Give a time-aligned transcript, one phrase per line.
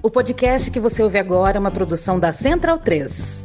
[0.00, 3.44] O podcast que você ouve agora é uma produção da Central 3.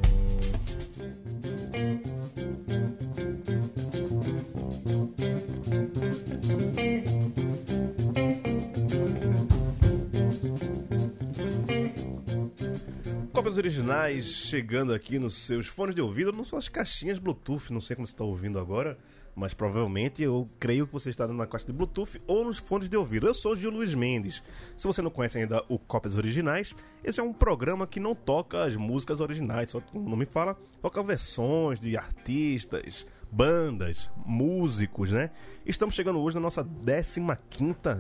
[13.34, 17.82] Cópias originais chegando aqui nos seus fones de ouvido, não são as caixinhas Bluetooth, não
[17.82, 18.96] sei como você está ouvindo agora,
[19.36, 22.96] mas provavelmente eu creio que você está na caixa de Bluetooth ou nos fones de
[22.98, 23.28] ouvido.
[23.28, 24.44] Eu sou Gil Luiz Mendes.
[24.78, 28.64] Se você não conhece ainda o Cópias Originais, esse é um programa que não toca
[28.64, 35.32] as músicas originais, só como o nome fala, toca versões de artistas, bandas, músicos, né?
[35.66, 37.22] Estamos chegando hoje na nossa 15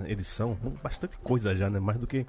[0.07, 1.79] edição, bastante coisa já, né?
[1.79, 2.25] Mais do que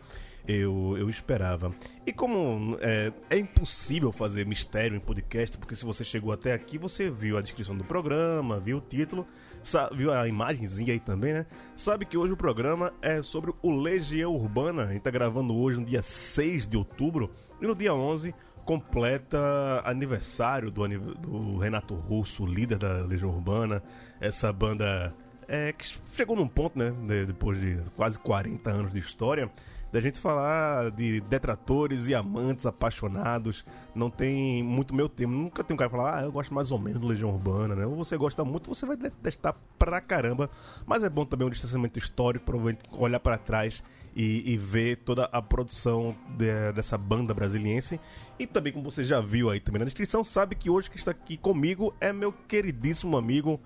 [0.46, 1.74] eu, eu esperava.
[2.06, 6.76] E como é, é, impossível fazer mistério em podcast, porque se você chegou até aqui,
[6.76, 9.26] você viu a descrição do programa, viu o título,
[9.92, 11.46] viu a imagenzinha aí também, né?
[11.74, 14.84] Sabe que hoje o programa é sobre o Legião Urbana.
[14.84, 17.30] A gente tá gravando hoje no dia 6 de outubro
[17.60, 23.82] e no dia 11 completa aniversário do, do Renato Russo, líder da Legião Urbana.
[24.20, 25.14] Essa banda
[25.47, 26.92] é, que chegou num ponto, né?
[27.26, 29.50] depois de quase 40 anos de história
[29.95, 33.64] da gente falar de detratores e amantes apaixonados.
[33.95, 35.31] Não tem muito meu tempo.
[35.31, 37.77] Nunca tem um cara que fala, ah, eu gosto mais ou menos do Legião Urbana,
[37.77, 37.87] né?
[37.87, 40.50] Ou você gosta muito, você vai detestar pra caramba.
[40.84, 43.84] Mas é bom também um distanciamento histórico, provavelmente olhar para trás
[44.17, 48.00] e, e, ver toda a produção de, dessa banda brasiliense.
[48.37, 51.12] E também, como você já viu aí também na descrição, sabe que hoje que está
[51.12, 53.61] aqui comigo é meu queridíssimo amigo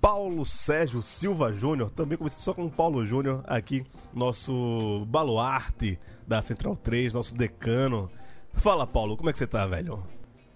[0.00, 6.40] Paulo Sérgio Silva Júnior, também comecei só com o Paulo Júnior aqui, nosso baluarte da
[6.42, 8.10] Central 3, nosso decano.
[8.54, 10.02] Fala, Paulo, como é que você tá, velho?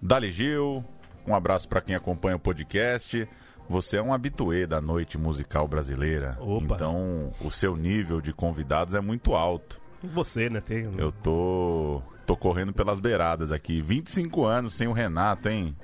[0.00, 0.84] Dali Gil,
[1.27, 3.28] um abraço para quem acompanha o podcast.
[3.69, 6.36] Você é um habituê da noite musical brasileira.
[6.41, 6.75] Opa.
[6.75, 9.80] Então, o seu nível de convidados é muito alto.
[10.02, 10.60] Você, né?
[10.60, 10.91] Tem...
[10.98, 13.80] Eu tô, tô correndo pelas beiradas aqui.
[13.80, 15.77] 25 anos sem o Renato, hein?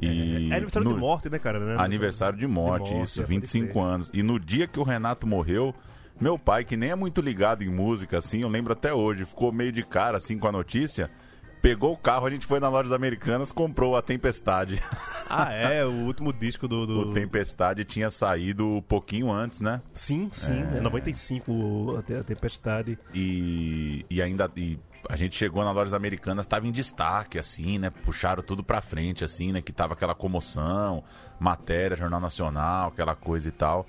[0.00, 0.94] E é, é aniversário no...
[0.94, 1.58] de morte, né, cara?
[1.58, 1.76] Né?
[1.78, 4.10] Aniversário de morte, de morte isso, 25 anos.
[4.12, 5.74] E no dia que o Renato morreu,
[6.20, 9.52] meu pai, que nem é muito ligado em música, assim, eu lembro até hoje, ficou
[9.52, 11.10] meio de cara, assim, com a notícia.
[11.62, 14.80] Pegou o carro, a gente foi nas lojas americanas, comprou a Tempestade.
[15.32, 15.84] Ah, é?
[15.84, 16.84] O último disco do.
[16.84, 17.00] do...
[17.02, 19.80] O Tempestade tinha saído um pouquinho antes, né?
[19.94, 20.64] Sim, sim.
[20.74, 22.98] É, é 95 a Tempestade.
[23.14, 24.50] E, e ainda.
[24.56, 24.76] E
[25.08, 27.90] a gente chegou nas lojas americanas, estava em destaque, assim, né?
[27.90, 29.62] Puxaram tudo pra frente, assim, né?
[29.62, 31.02] Que tava aquela comoção,
[31.38, 33.86] matéria, Jornal Nacional, aquela coisa e tal.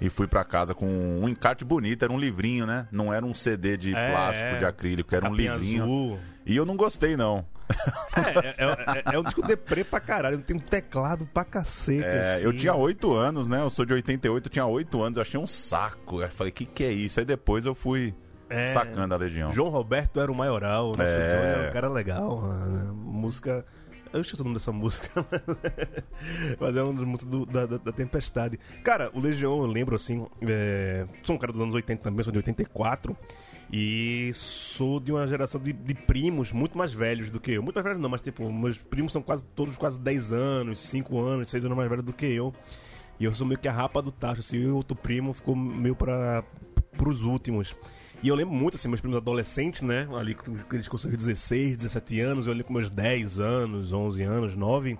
[0.00, 2.88] E fui para casa com um encarte bonito, era um livrinho, né?
[2.90, 4.58] Não era um CD de é, plástico, é.
[4.58, 5.84] de acrílico, era um livrinho.
[5.84, 6.18] Azul.
[6.44, 7.46] E eu não gostei, não.
[8.16, 12.04] É, é, é, é, um disco deprê pra caralho, tem um teclado pra cacete.
[12.04, 12.44] É, assim.
[12.44, 13.62] Eu tinha oito anos, né?
[13.62, 16.20] Eu sou de 88, eu tinha oito anos, eu achei um saco.
[16.20, 17.20] Eu falei, que que é isso?
[17.20, 18.14] Aí depois eu fui
[18.60, 19.50] é, sacando a Legião.
[19.52, 21.04] João Roberto era o maioral, né?
[21.04, 21.52] É.
[21.58, 22.42] Era um cara legal.
[22.42, 22.90] Né?
[22.92, 23.64] Música.
[24.12, 25.24] Eu esqueci o nome dessa música,
[26.60, 28.60] mas é uma das músicas do, da, da, da, Tempestade.
[28.84, 30.26] Cara, o Legião, eu lembro assim.
[30.42, 31.06] É...
[31.22, 33.16] Sou um cara dos anos 80 também, sou de 84.
[33.72, 37.62] E sou de uma geração de, de, primos muito mais velhos do que eu.
[37.62, 41.18] Muito mais velhos não, mas tipo, meus primos são quase todos quase 10 anos, 5
[41.18, 42.52] anos, 6 anos mais velhos do que eu.
[43.18, 45.56] E eu sou meio que a rapa do tacho, assim, e o outro primo ficou
[45.56, 46.44] meio para
[46.98, 47.74] pros últimos.
[48.22, 50.08] E eu lembro muito, assim, meus primos adolescentes, né?
[50.16, 54.54] Ali que eles conseguiram 16, 17 anos, eu ali com meus 10 anos, 11 anos,
[54.54, 54.96] 9.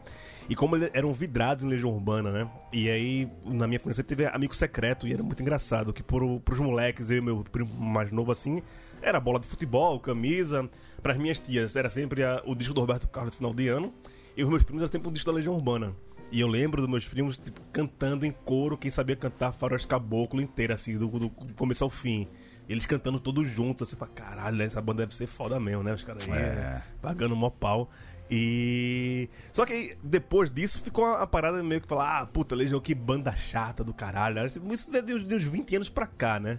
[0.49, 2.51] E como eles eram vidrados em Legião Urbana, né?
[2.73, 5.93] E aí, na minha conhecida, teve amigo secreto e era muito engraçado.
[5.93, 8.61] Que por, pros moleques, eu e meu primo mais novo assim,
[9.01, 10.69] era bola de futebol, camisa.
[11.01, 13.69] Para as minhas tias, era sempre a, o disco do Roberto Carlos no final de
[13.69, 13.95] ano.
[14.37, 15.95] E os meus primos era sempre o disco da Legião Urbana.
[16.33, 20.41] E eu lembro dos meus primos, tipo, cantando em coro, quem sabia cantar Faroeste Caboclo
[20.41, 22.27] inteiro, assim, do, do começo ao fim
[22.73, 25.93] eles cantando todos juntos, assim, fala, caralho, essa banda deve ser foda mesmo, né?
[25.93, 26.83] Os caras aí é.
[27.01, 27.91] pagando mó pau.
[28.31, 29.29] E.
[29.53, 33.37] Só que depois disso ficou a, parada meio que falar, ah, puta, Legião, que banda
[33.37, 34.47] chata do caralho.
[34.47, 36.59] Isso de uns 20 anos pra cá, né?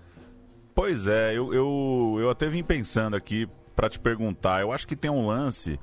[0.75, 4.61] Pois é, eu, eu, eu até vim pensando aqui para te perguntar.
[4.61, 5.79] Eu acho que tem um lance.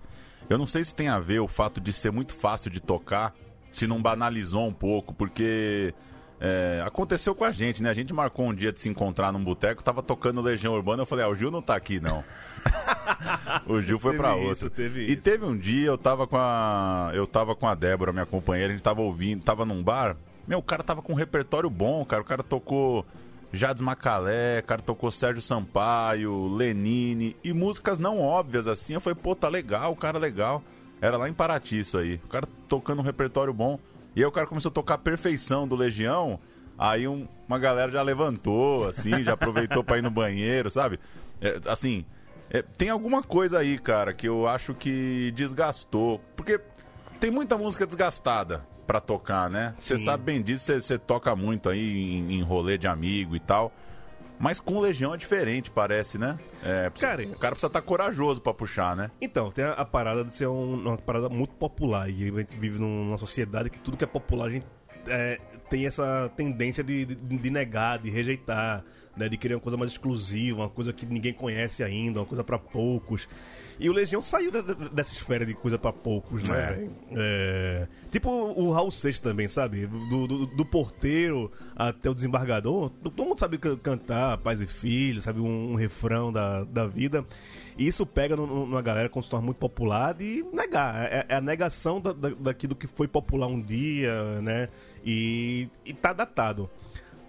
[0.49, 3.35] Eu não sei se tem a ver o fato de ser muito fácil de tocar,
[3.71, 5.93] se não banalizou um pouco, porque
[6.41, 7.91] é, aconteceu com a gente, né?
[7.91, 11.07] A gente marcou um dia de se encontrar num boteco, tava tocando Legião Urbana, eu
[11.07, 12.25] falei, ah, o Gil não tá aqui, não.
[13.69, 14.71] o Gil foi para outro.
[14.71, 17.11] Teve e teve um dia, eu tava com a.
[17.13, 20.17] Eu tava com a Débora, minha companheira, a gente tava ouvindo, tava num bar.
[20.49, 22.23] Meu, o cara tava com um repertório bom, cara.
[22.23, 23.05] O cara tocou
[23.53, 28.95] Jades Macalé, o cara tocou Sérgio Sampaio, Lenine e músicas não óbvias assim.
[28.95, 30.63] Eu falei, pô, tá legal, o cara legal.
[31.01, 32.21] Era lá em Paraty isso aí.
[32.25, 33.79] O cara tocando um repertório bom.
[34.15, 36.39] E aí o cara começou a tocar a perfeição do Legião.
[36.79, 40.99] Aí um, uma galera já levantou, assim, já aproveitou para ir no banheiro, sabe?
[41.41, 42.05] É, assim,
[42.53, 46.21] É, tem alguma coisa aí, cara, que eu acho que desgastou.
[46.35, 46.61] Porque
[47.21, 49.73] tem muita música desgastada pra tocar, né?
[49.79, 51.79] Você sabe bem disso, você- você toca muito aí
[52.19, 53.73] em, em rolê de amigo e tal.
[54.41, 56.39] Mas com Legião é diferente, parece, né?
[56.65, 59.11] É, precisa- Cara, o cara precisa estar corajoso pra puxar, né?
[59.21, 62.09] Então, tem a, a parada de ser um- uma parada muito popular.
[62.09, 64.65] E a gente vive num- numa sociedade que tudo que é popular a gente
[65.07, 65.39] é,
[65.69, 68.83] tem essa tendência de, de, de negar, de rejeitar,
[69.17, 69.29] né?
[69.29, 72.59] De querer uma coisa mais exclusiva, uma coisa que ninguém conhece ainda, uma coisa pra
[72.59, 73.29] poucos.
[73.81, 76.89] E o Legião saiu da- da- dessa esfera de coisa pra poucos, né, É.
[77.13, 79.87] É, tipo o Raul Seixas também, sabe?
[79.87, 85.25] Do, do, do porteiro até o desembargador, todo mundo sabe can- cantar Pais e Filhos,
[85.25, 85.41] sabe?
[85.41, 87.25] Um, um refrão da, da vida.
[87.79, 91.03] E isso pega no- numa galera quando se torna muito popular de negar.
[91.11, 94.69] É, é a negação da, da, daquilo que foi popular um dia, né?
[95.03, 96.69] E, e tá datado.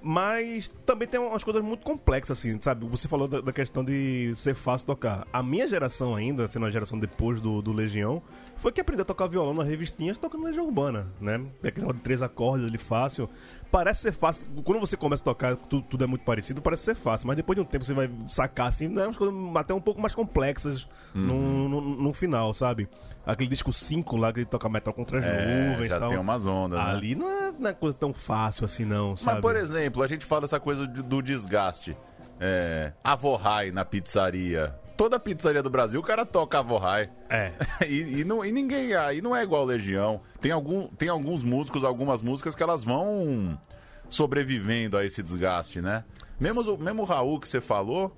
[0.01, 2.87] Mas também tem umas coisas muito complexas, assim, sabe?
[2.87, 5.27] Você falou da, da questão de ser fácil tocar.
[5.31, 8.21] A minha geração ainda, sendo a geração depois do, do Legião,
[8.61, 11.41] foi que aprendeu a tocar violão nas revistinhas tocando Legião Urbana, né?
[11.61, 13.27] Tem aquele de três acordes ali fácil.
[13.71, 14.47] Parece ser fácil.
[14.63, 17.25] Quando você começa a tocar, tudo, tudo é muito parecido, parece ser fácil.
[17.27, 19.05] Mas depois de um tempo você vai sacar, assim, né?
[19.05, 22.87] umas coisas até um pouco mais complexas no, no, no final, sabe?
[23.25, 26.09] Aquele disco 5 lá que ele toca metal contra as É, nuvens já tal.
[26.09, 26.85] tem umas ondas, né?
[26.91, 29.33] Ali não é, não é coisa tão fácil assim, não, sabe?
[29.33, 31.95] Mas, por exemplo, a gente fala essa coisa do desgaste.
[32.39, 34.75] É, Avorrai na pizzaria.
[35.01, 37.09] Toda pizzaria do Brasil, o cara toca Avorrai.
[37.27, 37.53] É.
[37.89, 38.93] e, e não, e ninguém.
[38.93, 40.21] Aí não é igual Legião.
[40.39, 43.59] Tem, algum, tem alguns músicos, algumas músicas que elas vão
[44.07, 46.03] sobrevivendo a esse desgaste, né?
[46.39, 48.15] Mesmo, o- mesmo o Raul que você falou,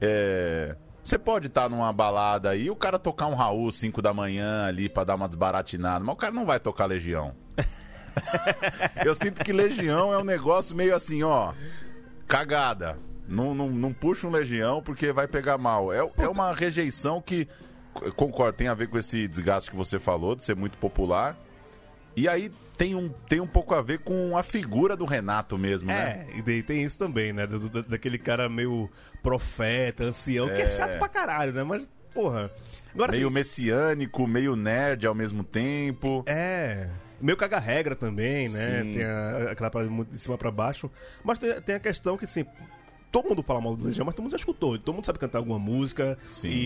[0.00, 4.12] é, Você pode estar numa balada aí e o cara tocar um Raul 5 da
[4.12, 7.36] manhã ali pra dar uma desbaratinada, mas o cara não vai tocar Legião.
[9.06, 11.52] Eu sinto que Legião é um negócio meio assim, ó.
[12.26, 12.98] Cagada.
[13.28, 15.92] Não, não, não puxa um Legião porque vai pegar mal.
[15.92, 17.48] É, é uma rejeição que,
[18.16, 21.36] concordo, tem a ver com esse desgaste que você falou, de ser muito popular.
[22.14, 25.88] E aí tem um, tem um pouco a ver com a figura do Renato mesmo,
[25.88, 26.26] né?
[26.32, 27.46] É, e daí tem isso também, né?
[27.46, 28.90] Do- do- daquele cara meio
[29.22, 30.68] profeta, ancião, que é É.
[30.68, 31.62] chato pra caralho, né?
[31.64, 32.50] Mas, porra.
[32.94, 36.22] Agora Meio assim, messiânico, meio nerd ao mesmo tempo.
[36.26, 36.88] É.
[37.20, 38.82] Meio caga-regra também, né?
[38.82, 38.92] Sim.
[38.94, 40.90] Tem a- aquela parada muito de cima pra baixo.
[41.24, 42.46] Mas tem, tem a questão que, assim,
[43.22, 44.78] todo mundo fala mal do Legião, mas todo mundo já escutou.
[44.78, 46.18] Todo mundo sabe cantar alguma música.
[46.22, 46.48] Sim.
[46.50, 46.56] E.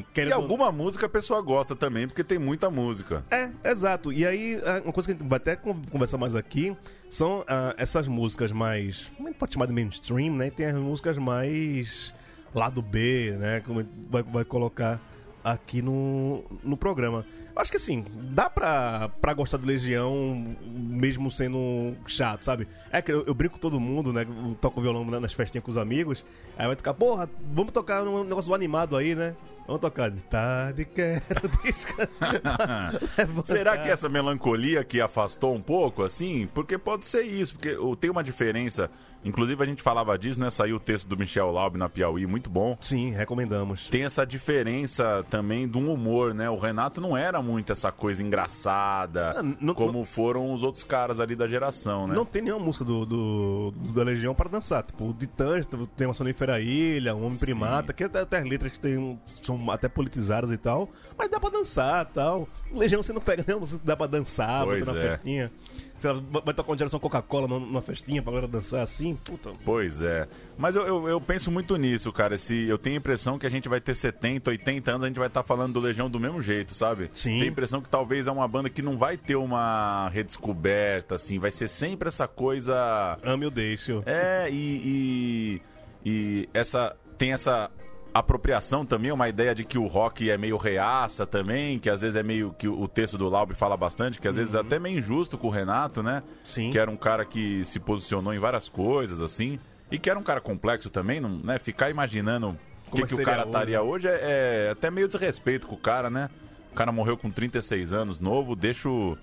[0.00, 3.24] E querendo- alguma música a pessoa gosta também, porque tem muita música.
[3.30, 4.12] É, exato.
[4.12, 6.76] E aí, ah, uma coisa que a gente vai até con- conversar mais aqui
[7.08, 9.10] são ah, essas músicas mais.
[9.16, 10.50] Como é que pode chamar de mainstream, né?
[10.50, 12.14] Tem as músicas mais.
[12.54, 13.60] lado B, né?
[13.60, 15.00] Como a gente vai, vai colocar
[15.44, 17.24] aqui no, no programa.
[17.56, 22.66] Acho que assim, dá pra, pra gostar do Legião mesmo sendo chato, sabe?
[22.90, 24.22] É que eu, eu brinco com todo mundo, né?
[24.22, 26.24] Eu toco violão na- nas festinhas com os amigos.
[26.56, 29.34] Aí vai tocar, porra, vamos tocar um negócio animado aí, né?
[29.70, 31.22] Vamos tocar de tarde, quero
[31.62, 32.92] descansar.
[33.46, 36.48] Será que essa melancolia que afastou um pouco, assim?
[36.52, 38.90] Porque pode ser isso, porque tem uma diferença.
[39.24, 40.50] Inclusive a gente falava disso, né?
[40.50, 42.76] Saiu o texto do Michel Laub na Piauí, muito bom.
[42.80, 43.86] Sim, recomendamos.
[43.88, 46.50] Tem essa diferença também de um humor, né?
[46.50, 51.20] O Renato não era muito essa coisa engraçada, Ah, não- como foram os outros caras
[51.20, 52.14] ali da geração, né?
[52.16, 54.82] Não tem nenhuma música do, do- do- da Legião para dançar.
[54.82, 55.64] Tipo, o Titãs
[55.96, 57.44] tem uma Sonífera Ilha, um Homem Sim.
[57.46, 60.88] Primata, que até, até as letras que tem, são até politizadas e tal.
[61.18, 62.48] Mas dá pra dançar e tal.
[62.72, 65.10] Legião você não pega nenhuma música que dá pra dançar, Pois botar na é.
[65.10, 65.50] festinha.
[65.98, 69.16] Sei lá, vai tocar uma geração Coca-Cola numa- festinha pra galera dançar assim.
[69.22, 69.50] Puta.
[69.66, 70.26] Pois é.
[70.56, 72.36] Mas eu, eu, eu penso muito nisso, cara.
[72.36, 75.18] Esse, eu tenho a impressão que a gente vai ter 70, 80 anos, a gente
[75.18, 77.08] vai estar falando do Legião do mesmo jeito, sabe?
[77.12, 77.32] Sim.
[77.32, 81.38] Tenho a impressão que talvez é uma banda que não vai ter uma redescoberta, assim.
[81.38, 83.18] Vai ser sempre essa coisa.
[83.22, 84.02] Ame ou deixo.
[84.06, 85.60] É, e,
[86.04, 87.70] e, e essa tem essa
[88.12, 92.16] apropriação também, uma ideia de que o rock é meio reaça também, que às vezes
[92.16, 94.98] é meio que o texto do Laub fala bastante, que às vezes é até meio
[94.98, 96.22] injusto com o Renato, né?
[96.44, 96.70] Sim.
[96.70, 99.58] Que era um cara que se posicionou em várias coisas assim,
[99.90, 101.58] e que era um cara complexo também, não, né?
[101.58, 102.56] Ficar imaginando
[102.90, 106.10] o que, que o cara estaria hoje é, é até meio desrespeito com o cara,
[106.10, 106.28] né?
[106.72, 109.16] O cara morreu com 36 anos, novo, deixa o,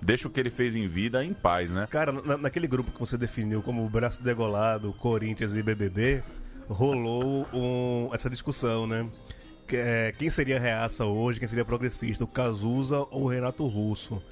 [0.00, 1.86] deixa o que ele fez em vida em paz, né?
[1.90, 6.22] Cara, na- naquele grupo que você definiu como o braço degolado, Corinthians e BBB,
[6.68, 9.06] rolou um- essa discussão, né?
[9.66, 14.22] Que é, quem seria reaça hoje, quem seria progressista, o Cazuza ou o Renato Russo?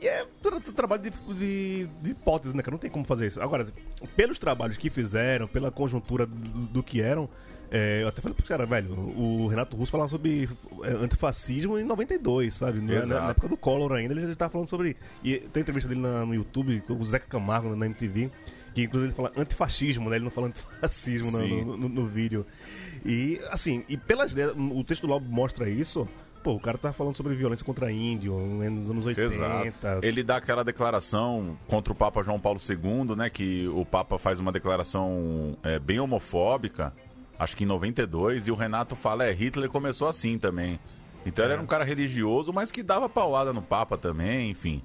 [0.00, 2.62] E é todo trabalho de, de, de hipótese, né?
[2.62, 2.72] cara?
[2.72, 3.42] Não tem como fazer isso.
[3.42, 3.66] Agora,
[4.14, 6.36] pelos trabalhos que fizeram, pela conjuntura do,
[6.68, 7.28] do que eram,
[7.68, 10.48] é, eu até falei pro cara, velho, o Renato Russo falava sobre
[10.84, 12.80] é, antifascismo em 92, sabe?
[12.80, 14.96] Na, na época do Collor ainda, ele já estava falando sobre.
[15.24, 18.30] E tem entrevista dele na- no YouTube com o Zeca Camargo na MTV.
[18.78, 20.16] Que inclusive ele fala antifascismo, né?
[20.16, 22.46] Ele não fala antifascismo no, no, no- vídeo.
[23.04, 26.06] E, assim, e pelas o texto do álbum mostra isso.
[26.44, 29.34] Pô, o cara tá falando sobre violência contra índio né, nos anos 80.
[29.34, 30.06] Exato.
[30.06, 33.28] Ele dá aquela declaração contra o Papa João Paulo II, né?
[33.28, 36.94] Que o Papa faz uma declaração é, bem homofóbica,
[37.36, 40.78] acho que em 92, e o Renato fala, é, Hitler começou assim também.
[41.26, 44.80] Então ele era um cara religioso, mas que dava paulada no Papa também, enfim.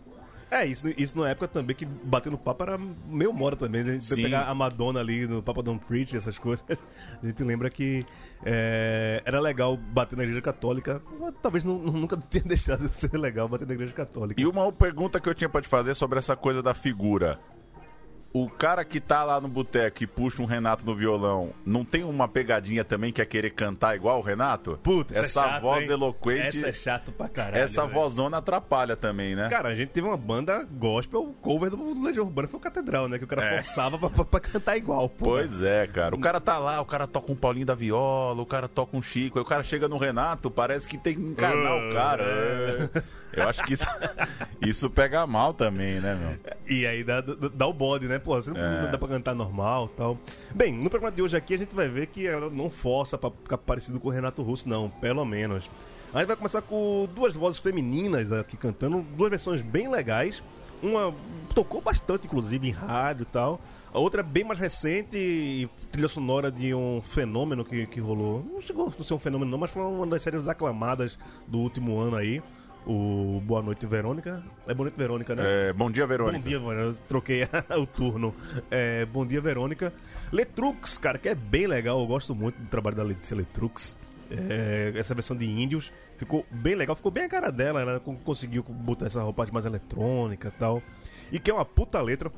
[0.54, 3.84] É, isso, isso na época também que bater no Papa era meio moda também.
[3.84, 4.00] Né?
[4.00, 4.22] Você Sim.
[4.24, 6.64] pegar a Madonna ali no Papa Don't Preach, essas coisas.
[7.22, 8.06] A gente lembra que
[8.46, 11.02] é, era legal bater na igreja católica.
[11.42, 14.40] Talvez nu- nunca tenha deixado de ser legal bater na igreja católica.
[14.40, 17.40] E uma pergunta que eu tinha pra te fazer sobre essa coisa da figura.
[18.34, 22.04] O cara que tá lá no boteco e puxa um Renato no violão, não tem
[22.04, 24.80] uma pegadinha também que é querer cantar igual o Renato?
[24.82, 25.92] Puta, essa é chato, voz hein?
[25.92, 26.58] eloquente.
[26.58, 27.58] Essa é chato pra caralho.
[27.64, 27.94] essa velho.
[27.94, 29.50] vozona atrapalha também, né?
[29.50, 33.20] Cara, a gente teve uma banda gospel cover do Legião Urbana, foi o Catedral, né?
[33.20, 33.58] Que o cara É.
[33.62, 35.26] forçava pra, pra- pra cantar igual, pô.
[35.26, 36.16] Pois é, cara.
[36.16, 39.02] O cara tá lá, o cara toca um Paulinho da Viola, o cara toca um
[39.04, 42.24] Chico, aí o cara chega no Renato, parece que tem que encarnar o cara.
[42.96, 43.04] É.
[43.34, 43.86] Eu acho que isso,
[44.62, 46.54] isso pega mal também, né, meu?
[46.78, 48.20] E aí dá, dá, o bode, né?
[48.20, 48.88] Pô, você não, É.
[48.88, 50.18] dá pra cantar normal e tal.
[50.54, 53.32] Bem, no programa de hoje aqui a gente vai ver que ela não força pra
[53.32, 55.70] ficar parecido com o Renato Russo, não, pelo menos.
[56.14, 60.44] A gente vai começar com duas vozes femininas aqui cantando, duas versões bem legais.
[60.82, 61.14] Uma
[61.56, 63.60] tocou bastante, inclusive, em rádio e tal.
[63.92, 68.44] A outra é bem mais recente e trilha sonora de um fenômeno que, que rolou.
[68.52, 72.00] Não chegou a ser um fenômeno, não, mas foi uma das séries aclamadas do último
[72.00, 72.42] ano aí.
[72.86, 74.44] O Boa Noite Verônica.
[74.68, 75.44] É Boa Noite Verônica, né?
[75.70, 76.40] É, bom dia, Verônica.
[76.40, 76.80] Bom dia, mano.
[76.82, 77.44] Eu troquei
[77.80, 78.36] o turno.
[78.70, 79.94] É, bom dia, Verônica.
[80.32, 82.00] Letrux, cara, que é bem legal.
[82.00, 83.96] Eu gosto muito do trabalho da Letícia Letrux.
[84.30, 86.96] É, essa versão de índios ficou bem legal.
[86.96, 87.80] Ficou bem a cara dela.
[87.82, 90.82] Ela con- conseguiu botar essa roupagem mais eletrônica e tal.
[91.32, 92.30] E que é uma puta letra.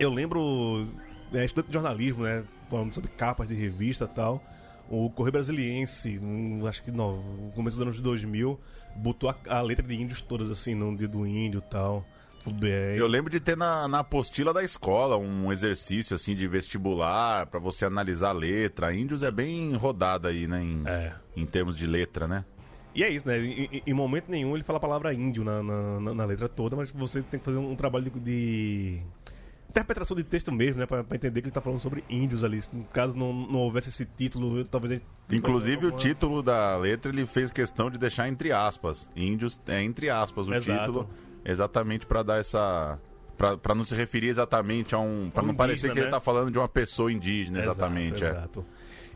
[0.00, 0.88] Eu lembro,
[1.32, 2.42] é, estudante de jornalismo, né?
[2.68, 4.42] Falando sobre capas de revista e tal.
[4.88, 7.22] O Correio Brasiliense, hum, acho que no
[7.54, 8.58] começo dos anos 2000,
[8.96, 12.04] botou a, a letra de índios todas assim, no dia do índio e tal.
[12.96, 17.58] Eu lembro de ter na, na apostila da escola um exercício assim de vestibular pra
[17.58, 18.94] você analisar a letra.
[18.94, 20.62] Índios é bem rodada aí, né?
[20.62, 21.12] Em, É.
[21.36, 22.44] em termos de letra, né?
[22.94, 23.38] E é isso, né?
[23.44, 26.76] Em, em- momento nenhum ele fala a palavra índio na, na, na- na letra toda,
[26.76, 29.02] mas você tem que fazer um trabalho de, de
[29.80, 30.86] interpretação de texto mesmo, né?
[30.86, 32.60] Pra, pra entender que ele tá falando sobre índios ali.
[32.60, 35.04] Se, Caso não, não houvesse esse título, talvez gente.
[35.30, 39.08] Inclusive o título da letra ele fez questão de deixar entre aspas.
[39.14, 40.80] Índios é entre aspas o Exato.
[40.86, 41.10] título,
[41.44, 42.98] exatamente pra dar essa
[43.36, 45.28] Pra, pra não se referir exatamente a um.
[45.30, 46.10] Pra Um não parecer que ele né?
[46.10, 48.24] tá falando de uma pessoa indígena, exatamente.
[48.24, 48.28] é.
[48.28, 48.66] Exato, exato.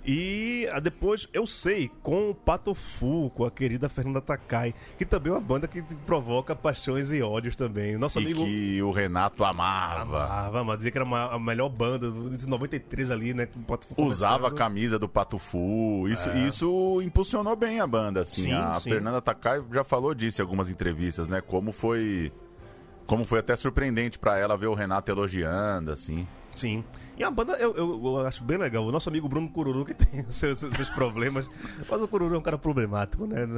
[0.04, 5.04] E ah, depois, eu sei, com o Pato Fu, com a querida Fernanda Takai, que
[5.04, 7.98] também é uma banda que provoca paixões e ódios também.
[7.98, 8.44] Nosso E amigo.
[8.44, 10.24] que o Renato amava.
[10.24, 13.46] Amava, mas dizia que era uma- a melhor banda de 93 ali, né?
[13.98, 16.08] Usava a camisa do Patufu.
[16.08, 18.42] Isso, isso impulsionou bem a banda, assim.
[18.44, 18.88] Sim, a sim.
[18.90, 21.40] Fernanda Takai já falou disso em algumas entrevistas, né?
[21.42, 22.32] Como foi.
[23.06, 26.26] Como foi até surpreendente pra ela ver o Renato elogiando, assim.
[26.54, 26.84] Sim.
[27.16, 28.84] E a banda eu, eu- eu acho bem legal.
[28.86, 31.48] O nosso amigo Bruno Cururu, que tem seus, seus- problemas.
[31.88, 33.46] Mas o Cururu é um cara problemático, né?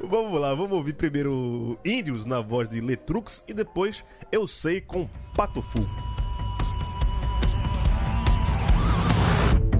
[0.00, 5.08] vamos lá, vamos ouvir primeiro Índios na voz de Letrux e depois Eu Sei com
[5.36, 5.78] Pato Fu.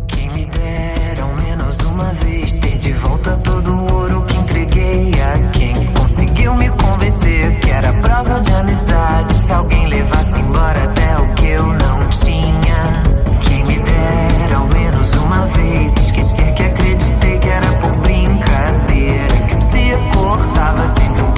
[0.09, 5.11] Quem me dera ao menos uma vez ter de volta todo o ouro que entreguei
[5.21, 5.75] a quem
[6.11, 11.47] conseguiu me convencer que era prova de amizade se alguém levasse embora até o que
[11.47, 13.02] eu não tinha.
[13.43, 19.55] Quem me dera ao menos uma vez esquecer que acreditei que era por brincadeira que
[19.55, 21.30] se cortava sempre um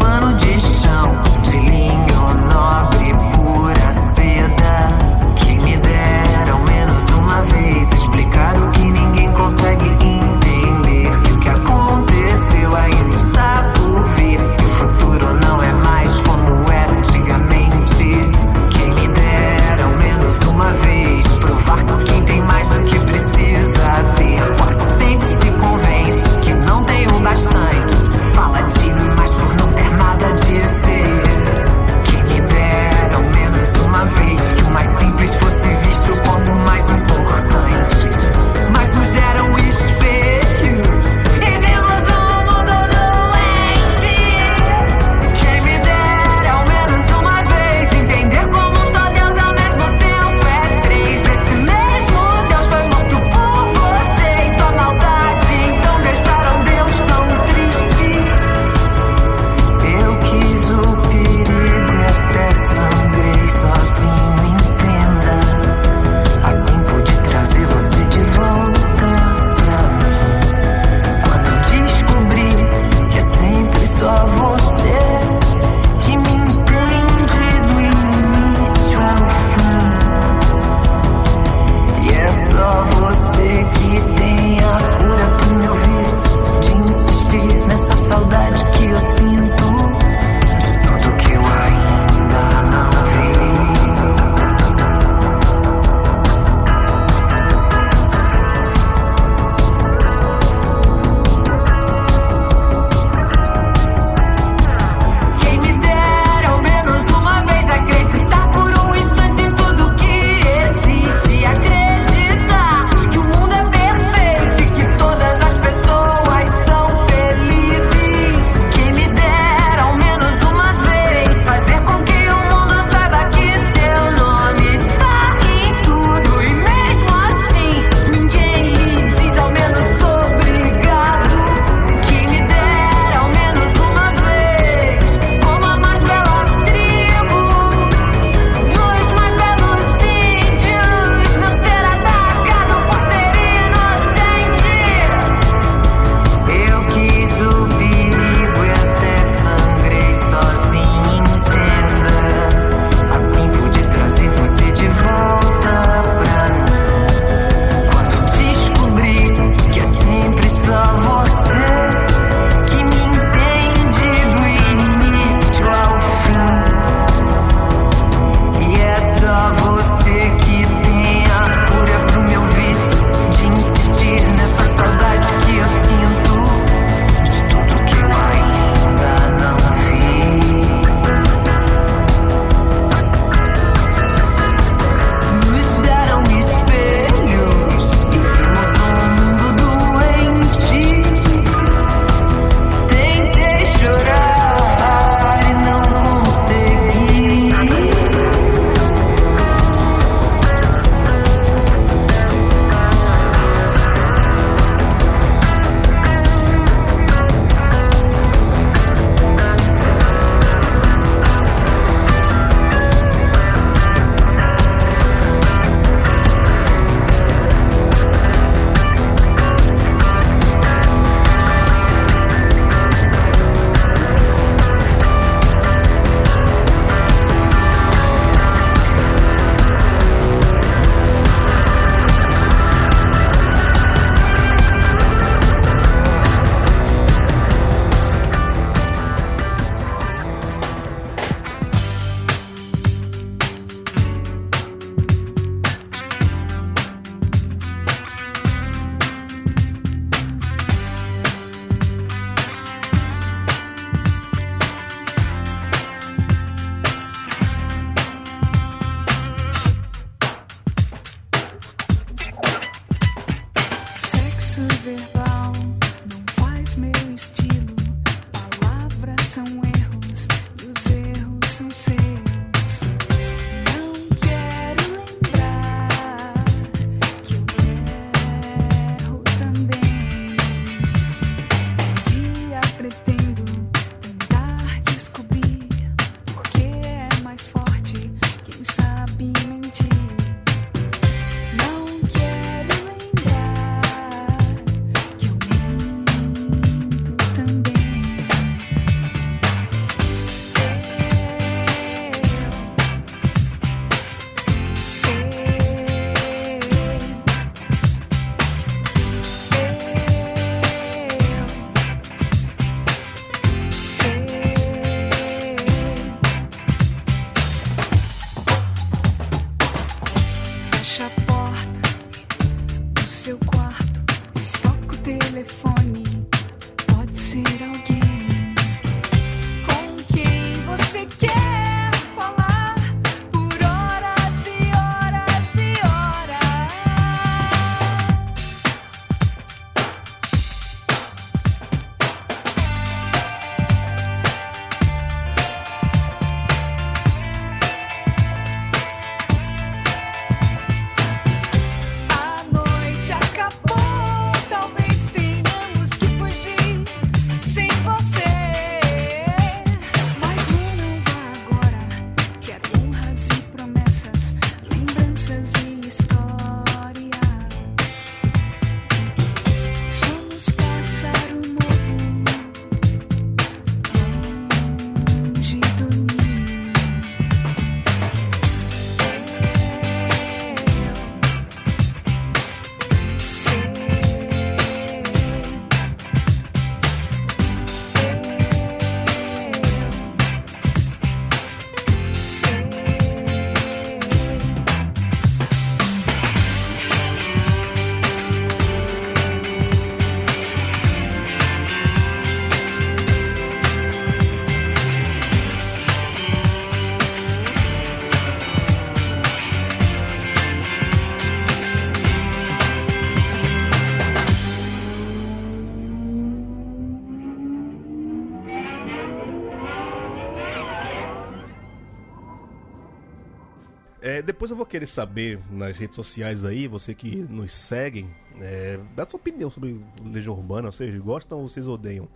[424.23, 428.09] É, depois eu vou querer saber nas redes sociais aí, você que nos seguem,
[428.41, 432.09] é, da sua opinião sobre Legião Urbana, vocês gostam ou vocês odeiam?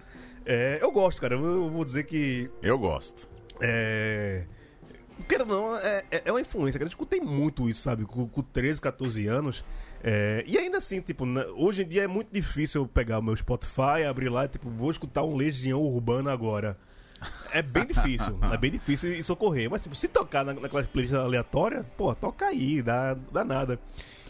[0.45, 1.35] É, eu gosto, cara.
[1.35, 3.29] Eu vou- eu vou dizer que Eu gosto.
[3.61, 4.45] É.
[5.29, 6.85] Quero não, é, é é uma influência, cara.
[6.87, 8.05] Eu escutei muito isso, sabe?
[8.05, 9.65] Com, com 13, 14 anos.
[10.05, 11.25] É, e ainda assim, tipo,
[11.57, 14.71] hoje em dia é muito difícil eu pegar o meu Spotify, abrir lá e, tipo,
[14.71, 16.79] vou escutar um Legião Urbana agora.
[17.53, 19.71] É bem difícil, é bem difícil isso ocorrer.
[19.71, 23.79] Mas, tipo, se tocar na, naquelas playlists aleatórias, pô, toca aí, dá, dá nada.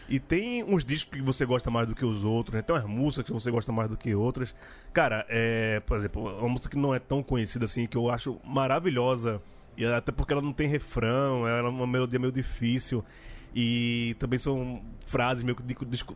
[0.08, 2.62] E tem uns discos que você gosta mais do que os outros, né?
[2.62, 4.54] Tem umas músicas que você gosta mais do que outras.
[4.92, 8.38] Cara, é, por exemplo, uma música que não é tão conhecida assim, que eu acho
[8.44, 9.42] maravilhosa,
[9.76, 13.04] e até porque ela não tem refrão, ela é uma melodia meio difícil.
[13.52, 15.64] E também são frases meio que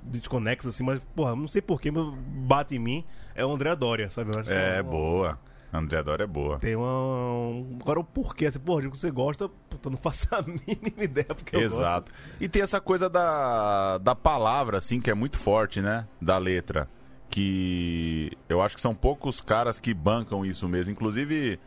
[0.05, 2.05] desconexas, assim, mas, porra, não sei porquê, mas
[2.47, 3.05] bate em mim.
[3.35, 4.31] É o André Doria, sabe?
[4.39, 5.39] Acho É, uma- boa.
[5.73, 6.59] André Dora é boa.
[6.59, 6.87] Tem uma.
[6.87, 11.03] um- Agora o porquê, assim, porra, de que você gosta, puta, não faço a mínima
[11.05, 11.77] ideia porque eu gosto.
[11.77, 12.13] Exato.
[12.41, 16.07] E tem essa coisa da, da palavra, assim, que é muito forte, né?
[16.21, 16.89] Da letra.
[17.29, 20.91] Que eu acho que são poucos caras que bancam isso mesmo.
[20.93, 21.61] Inclusive,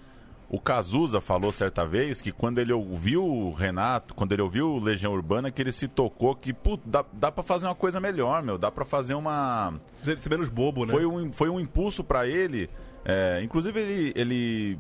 [0.49, 4.79] o Cazuza falou certa vez que quando ele ouviu o Renato, quando ele ouviu o
[4.79, 8.43] Legião Urbana, que ele se tocou que, pô, dá, dá pra fazer uma coisa melhor,
[8.43, 8.57] meu.
[8.57, 9.73] Dá pra fazer uma.
[10.19, 10.91] Ser menos bobo, né?
[10.91, 12.69] Foi um, foi um impulso pra ele.
[13.05, 14.79] É, inclusive, ele, ele.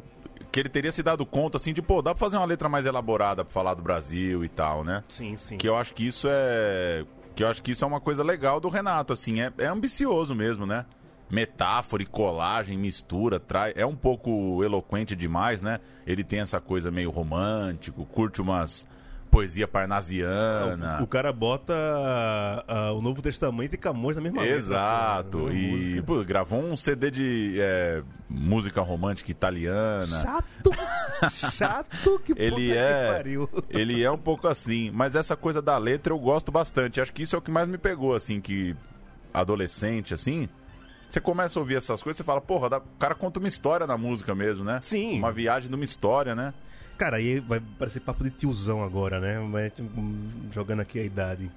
[0.51, 2.85] Que ele teria se dado conta, assim, de, pô, dá pra fazer uma letra mais
[2.85, 5.03] elaborada pra falar do Brasil e tal, né?
[5.09, 5.57] Sim, sim.
[5.57, 7.05] Que eu acho que isso é.
[7.35, 10.35] Que eu acho que isso é uma coisa legal do Renato, assim, é, é ambicioso
[10.35, 10.85] mesmo, né?
[11.29, 15.79] Metáfora e colagem, mistura, trai, é um pouco eloquente demais, né?
[16.05, 18.85] Ele tem essa coisa meio romântico, curte umas
[19.33, 20.99] poesia parnasiana.
[20.99, 21.73] O, o cara bota
[22.67, 25.49] ah, o Novo Testamento e Camões na mesma letra, Exato.
[25.49, 30.21] mesma E pô, gravou um CD de é, música romântica italiana.
[30.21, 30.71] Chato!
[31.31, 33.49] Chato que puta Ele que é, pariu.
[33.69, 37.01] ele é um pouco assim, mas essa coisa da letra eu gosto bastante.
[37.01, 38.75] Acho que isso é o que mais me pegou, assim, que
[39.33, 40.47] adolescente, assim,
[41.09, 43.97] você começa a ouvir essas coisas, você fala, porra, o cara conta uma história na
[43.97, 44.79] música mesmo, né?
[44.83, 45.17] Sim.
[45.17, 46.53] Uma viagem de uma história, né?
[46.97, 49.39] Cara, aí vai parecer papo de tiozão agora, né?
[49.39, 51.51] Mas, hum, jogando aqui a idade.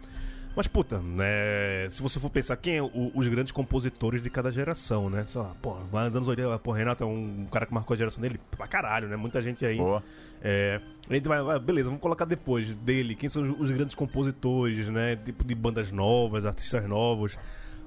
[0.57, 1.87] Mas, puta, né?
[1.91, 5.25] Se você for pensar quem é o- os grandes compositores de cada geração, né?
[5.25, 8.23] Sei lá, pô, nos anos 80, pô, Renato é um cara que marcou a geração
[8.23, 9.17] dele pra caralho, né?
[9.17, 9.77] Muita gente aí.
[9.77, 10.03] Boa.
[10.41, 13.95] É, a gente vai, vai- beleza, vamos colocar depois dele, quem são os, os grandes
[13.95, 15.15] compositores, né?
[15.17, 17.39] Tipo de bandas novas, artistas novos.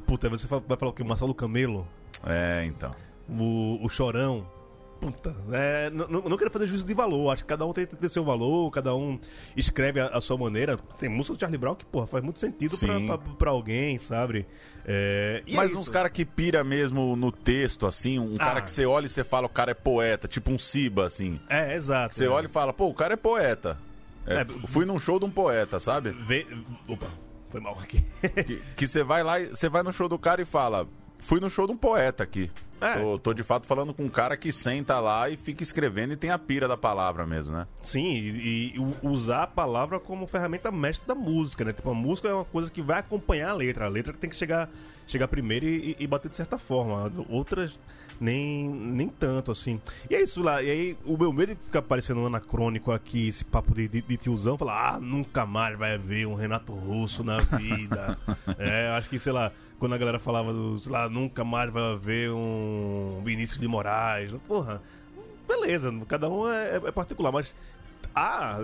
[0.05, 1.03] Puta, você vai falar o quê?
[1.03, 1.87] Marcelo Camelo,
[2.23, 2.93] É, então.
[3.27, 4.45] o, o Chorão.
[4.99, 7.95] Puta, é, não, não quero fazer juízo de valor, acho que cada um tem que
[7.95, 9.17] ter seu valor, cada um
[9.55, 10.77] escreve a, a sua maneira.
[10.99, 14.45] Tem música do Charlie Brown que, porra, faz muito sentido pra, pra, pra alguém, sabe?
[14.85, 15.79] É, é Mas isso.
[15.79, 18.61] uns caras que pira mesmo no texto, assim, um cara Ah.
[18.61, 21.39] que você olha e você fala, o cara é poeta, tipo um Siba, assim.
[21.47, 22.13] É, exato.
[22.15, 23.77] Você olha e fala, pô, o cara é poeta.
[24.27, 26.09] É, É, fui num show de um poeta, sabe?
[26.11, 26.45] Vê...
[26.87, 27.07] Opa,
[27.49, 28.03] foi mal aqui.
[28.45, 30.85] Que, que você vai lá e você vai no show do cara e fala,
[31.19, 32.51] fui no show de um poeta aqui.
[32.81, 32.99] É.
[32.99, 36.15] Tô, tô, de fato falando com um cara que senta lá e fica escrevendo e
[36.15, 37.67] tem a pira da palavra mesmo, né?
[37.81, 41.73] Sim, e, e usar a palavra como ferramenta mestre da música, né?
[41.73, 43.85] Tipo, a música é uma coisa que vai acompanhar a letra.
[43.85, 44.69] A letra tem que chegar,
[45.05, 47.11] chegar primeiro e, e bater de certa forma.
[47.29, 47.77] Outras
[48.19, 49.79] nem, nem tanto, assim.
[50.09, 50.61] E é isso lá.
[50.61, 54.01] E aí, o meu medo de ficar parecendo um anacrônico aqui, esse papo de, de,
[54.01, 58.17] de tiozão, falar, ah, nunca mais vai haver um Renato Russo na vida.
[58.57, 61.93] é, acho que, sei lá, quando a galera falava do, sei lá, nunca mais vai
[61.93, 64.33] haver um Vinícius de Moraes.
[64.47, 64.81] Porra,
[65.47, 67.55] beleza, cada um é, é particular, mas
[68.13, 68.59] há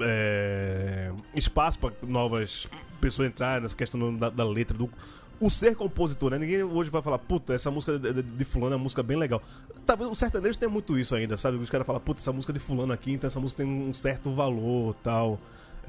[0.00, 2.66] é, espaço para novas
[3.00, 4.90] pessoas entrarem nessa questão da, da letra, do
[5.40, 6.38] o ser compositor, né?
[6.38, 9.16] Ninguém hoje vai falar, puta, essa música de, de, de fulano é uma música bem
[9.16, 9.42] legal.
[9.86, 11.56] Talvez o sertanejo tenha muito isso ainda, sabe?
[11.58, 14.32] Os caras falam, puta, essa música de fulano aqui, então essa música tem um certo
[14.32, 15.38] valor tal.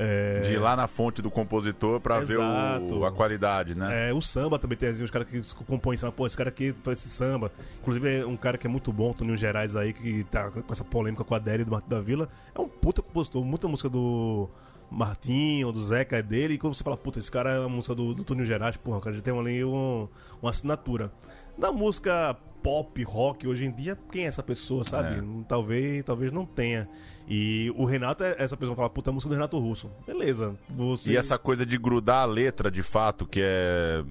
[0.02, 0.40] É...
[0.40, 3.00] De ir lá na fonte do compositor pra ver Exato.
[3.00, 4.10] o, a qualidade, né?
[4.10, 6.14] É, o samba também tem os caras que compõem samba.
[6.14, 7.52] Pô, esse cara aqui faz esse samba.
[7.82, 10.86] Inclusive, é um cara que é muito bom, Toninho Gerais aí, que tá com essa
[10.86, 12.30] polêmica com a Adélia do Martin da Vila.
[12.56, 13.44] É um puta compositor.
[13.44, 14.50] Muita música do
[14.92, 16.56] Martinho, do Zeca é dele.
[16.56, 19.02] E quando você fala, puta, esse cara é uma música do, do Gerais, porra, o
[19.02, 20.08] cara já tem ali um,
[20.42, 21.12] uma assinatura.
[21.58, 25.20] Na música pop, rock, hoje em dia, quem é essa pessoa, sabe?
[25.20, 25.44] É.
[25.48, 26.90] Talvez, talvez não tenha.
[27.28, 29.90] E o Renato é essa pessoa que fala, puta, é a música do Renato Russo.
[30.06, 30.58] Beleza.
[30.70, 31.12] Você...
[31.12, 34.04] E essa coisa de grudar a letra, de fato, que é,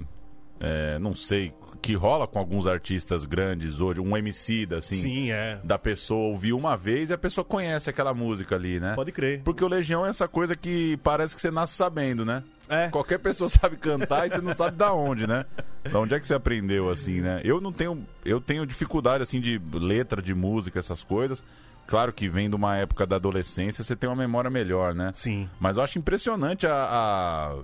[0.60, 4.96] é, Não sei, que rola com alguns artistas grandes hoje, um MC da, assim.
[4.96, 5.58] Sim, é.
[5.64, 8.94] Da pessoa ouvir uma vez e a pessoa conhece aquela música ali, né?
[8.94, 9.42] Pode crer.
[9.42, 12.42] Porque o Legião é essa coisa que parece que você nasce sabendo, né?
[12.68, 12.88] É.
[12.88, 15.44] Qualquer pessoa sabe cantar e você não sabe da onde, né?
[15.90, 17.40] Da onde é que você aprendeu, assim, né?
[17.44, 18.06] Eu não tenho.
[18.24, 21.42] Eu tenho dificuldade, assim, de letra, de música, essas coisas.
[21.86, 25.10] Claro que vem de uma época da adolescência, você tem uma memória melhor, né?
[25.14, 25.48] Sim.
[25.58, 26.72] Mas eu acho impressionante a.
[26.74, 27.56] a-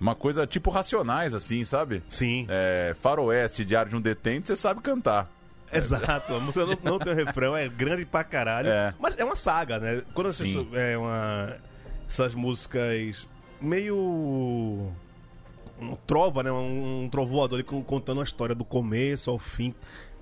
[0.00, 2.02] Uma coisa tipo racionais, assim, sabe?
[2.08, 2.46] Sim.
[2.48, 5.30] É, Faroeste, Diário de um Detente, você sabe cantar.
[5.72, 8.68] Exato, a música não, não tem refrão, é grande pra caralho.
[8.70, 8.92] É.
[8.98, 10.02] Mas é uma saga, né?
[10.14, 11.56] Quando você é uma.
[12.08, 13.28] Essas músicas
[13.60, 14.90] meio.
[15.80, 16.50] Um trova, né?
[16.50, 19.74] Um, um trovoador ali con- contando a história do começo ao fim.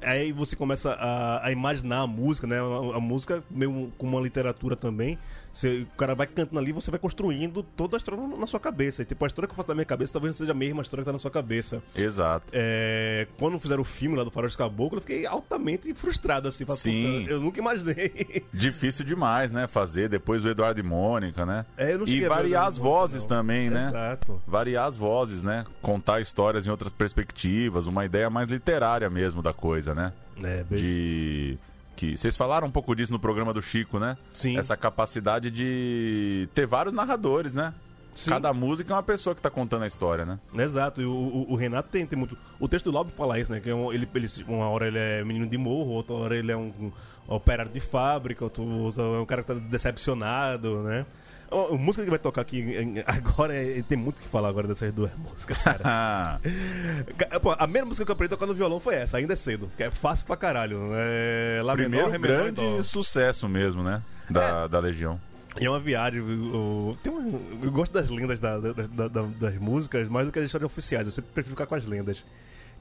[0.03, 2.57] Aí você começa a, a imaginar a música, né?
[2.61, 5.19] A, a música, meio com uma literatura também.
[5.53, 9.03] Você- o cara vai cantando ali você vai construindo toda a história na, sua cabeça.
[9.03, 10.83] E tipo, a história que eu faço na minha cabeça talvez não seja a mesma
[10.83, 11.83] história que tá na sua cabeça.
[11.97, 12.47] Exato.
[12.53, 16.65] É, quando fizeram o filme lá do Faroeste Caboclo, eu fiquei altamente frustrado, assim.
[16.71, 17.21] Sim.
[17.21, 18.45] "Puta, Eu nunca imaginei.
[18.53, 19.67] Difícil demais, né?
[19.67, 20.09] Fazer.
[20.09, 21.65] Depois o Eduardo e Mônica, né?
[21.77, 23.29] É, eu não e variar as vozes não.
[23.39, 23.89] também, né?
[23.89, 24.41] Exato.
[24.47, 25.65] Variar as vozes, né?
[25.83, 30.13] Contar histórias em outras perspectivas, uma ideia mais literária mesmo da coisa, né?
[30.43, 30.79] É, bem...
[30.79, 31.59] De.
[31.99, 32.17] Que...
[32.17, 34.17] Vocês falaram um pouco disso no programa do Chico, né?
[34.33, 34.57] Sim.
[34.57, 37.75] Essa capacidade de ter vários narradores, né?
[38.15, 38.31] Sim.
[38.31, 40.39] Cada música é uma pessoa que tá contando a história, né?
[40.55, 42.37] Exato, e o, o- o Renato tem, tem muito.
[42.59, 43.61] O texto do Lobo fala isso, né?
[43.61, 46.57] Que é ele, ele, uma hora ele é menino de morro, outra hora ele é
[46.57, 46.93] um, um
[47.35, 51.07] operário de fábrica, outro, outro é um cara que tá decepcionado, né?
[51.51, 54.93] A, música que vai tocar aqui agora é- tem muito o que falar agora dessas
[54.93, 56.41] duas músicas, cara.
[57.17, 59.33] Ca- Pô, a mesma música que eu aprendi a tocar no violão foi essa, ainda
[59.33, 60.91] é cedo, que é fácil pra caralho.
[60.95, 61.61] É...
[61.65, 64.03] Lá Primeiro menor, grande sucesso mesmo, né?
[64.29, 65.19] Da, da Legião.
[65.61, 66.21] E é uma viagem.
[66.21, 70.39] Eu, eu- um- gosto das lendas da- da- da- da- das músicas mais do que
[70.39, 71.07] as histórias oficiais.
[71.07, 72.25] Eu sempre prefiro ficar com as lendas.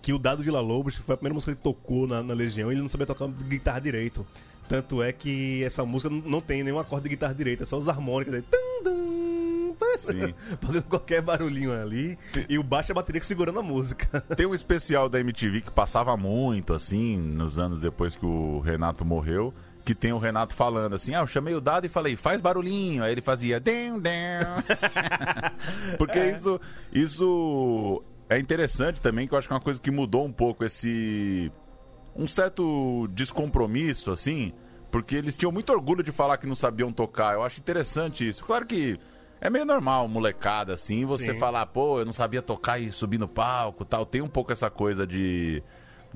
[0.01, 2.69] Que o Dado Vila Lobos foi a primeira música que ele tocou na, na Legião
[2.69, 4.27] e ele não sabia tocar guitarra direito.
[4.67, 7.87] Tanto é que essa música não- tem nenhum acorde de guitarra direita, é só os
[7.87, 8.33] harmônicos.
[8.33, 10.33] aí, tum, tum, Sim.
[10.61, 12.17] Fazendo qualquer barulhinho ali.
[12.47, 14.21] E o baixo e a bateria que segurando a música.
[14.35, 19.03] Tem um especial da MTV que passava muito, assim, nos anos depois que o Renato
[19.03, 19.53] morreu,
[19.83, 23.03] que tem o Renato falando assim, ah, eu chamei o dado e falei, faz barulhinho.
[23.03, 24.13] Aí ele fazia, dem, dem.
[25.97, 26.59] Porque isso,
[26.91, 30.65] isso é interessante também, que eu acho que é uma coisa que mudou um pouco
[30.65, 31.51] esse...
[32.17, 34.51] Um certo descompromisso, assim,
[34.91, 37.35] porque eles tinham muito orgulho de falar que não sabiam tocar.
[37.35, 38.43] Eu acho interessante isso.
[38.43, 38.99] Claro que
[39.39, 41.39] É meio normal, molecada, assim, você Sim.
[41.39, 44.03] falar, pô, eu não sabia tocar e subir no palco tal.
[44.03, 45.61] Tem um pouco essa coisa de.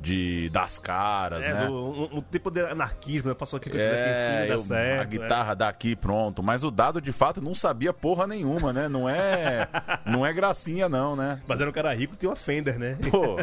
[0.01, 1.69] De das caras, É, né?
[1.69, 3.35] um, um tipo de anarquismo, né?
[3.35, 4.73] Passou aqui com É, eu- certo.
[4.73, 5.05] a é.
[5.05, 6.41] guitarra daqui, pronto.
[6.41, 8.87] Mas o dado, de fato, não sabia porra nenhuma, né?
[8.89, 9.67] Não é,
[10.05, 11.39] não é gracinha, não, né?
[11.47, 12.97] Mas era um cara rico, tinha uma Fender, né?
[13.11, 13.35] Pô,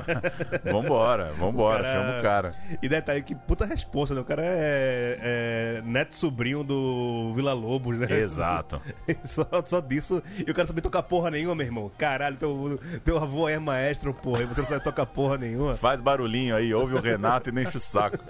[0.64, 2.52] vambora, vambora, cara- chama o cara.
[2.82, 4.20] E detalhe que puta responsa, né?
[4.20, 8.06] O cara é, é neto sobrinho do Vila Lobos, né?
[8.10, 8.80] Exato.
[9.24, 10.22] só, só disso.
[10.46, 11.90] E o cara sabia tocar porra nenhuma, meu irmão.
[11.96, 14.42] Caralho, teu, teu avô é maestro, porra.
[14.42, 15.76] E você não sabe tocar porra nenhuma.
[15.76, 18.18] Faz barulhinho aí, ouve o Renato e não enche o saco.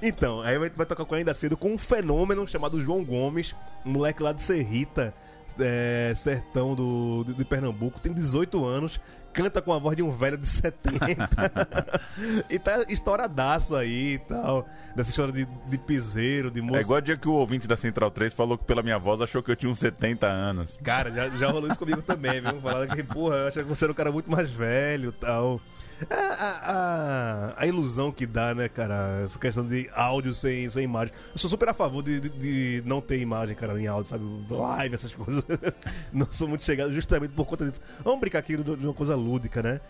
[0.00, 3.90] Então, aí gente vai tocar com ainda cedo com um fenômeno chamado João Gomes, um
[3.92, 5.12] moleque lá de Serrita,
[5.58, 8.98] é, sertão do, de, de Pernambuco, tem 18 anos,
[9.32, 11.28] canta com a voz de um velho de 70.
[12.48, 14.66] e tá estouradaço aí e tal.
[14.96, 16.80] Dessa história de, de piseiro, de É música.
[16.80, 19.42] igual o dia que o ouvinte da Central 3 falou que pela minha voz achou
[19.42, 20.78] que eu tinha uns 70 anos.
[20.82, 22.60] Cara, já, já rolou isso comigo também, viu?
[22.60, 25.60] Falaram que, porra, eu achava que você era um cara muito mais velho e tal.
[26.08, 29.22] É, a, a, a ilusão que dá, né, cara?
[29.24, 31.12] Essa questão de áudio sem, sem imagem.
[31.32, 34.24] Eu sou super a favor de, de, de não ter imagem, cara, em áudio, sabe?
[34.48, 35.44] Live, essas coisas.
[36.12, 37.80] não sou muito chegado justamente por conta disso.
[38.04, 39.80] Vamos brincar aqui de uma coisa lúdica, né?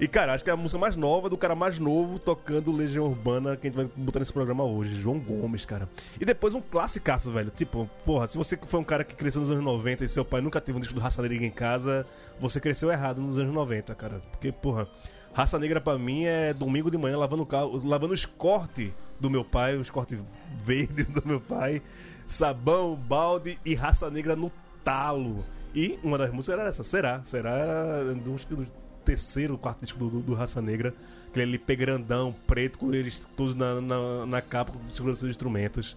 [0.00, 3.06] E, cara, acho que é a música mais nova do cara mais novo tocando Legião
[3.06, 5.88] Urbana que a gente vai botar nesse programa hoje, João Gomes, cara.
[6.20, 7.50] E depois um classicaço, velho.
[7.50, 10.40] Tipo, porra, se você foi um cara que cresceu nos anos 90 e seu pai
[10.40, 12.06] nunca teve um disco do Raça Negra em casa,
[12.38, 14.22] você cresceu errado nos anos 90, cara.
[14.30, 14.86] Porque, porra,
[15.32, 19.30] Raça Negra pra mim é domingo de manhã lavando o carro, lavando o escorte do
[19.30, 20.18] meu pai, o escorte
[20.64, 21.82] verde do meu pai,
[22.26, 24.50] sabão, balde e Raça Negra no
[24.84, 25.44] talo.
[25.74, 27.22] E uma das músicas era essa, Será?
[27.24, 28.66] Será do, do
[29.04, 30.94] terceiro, quarto disco do, do, do Raça Negra.
[31.28, 35.96] Aquele LP grandão, preto, com eles todos na, na, na capa, segurando seus instrumentos.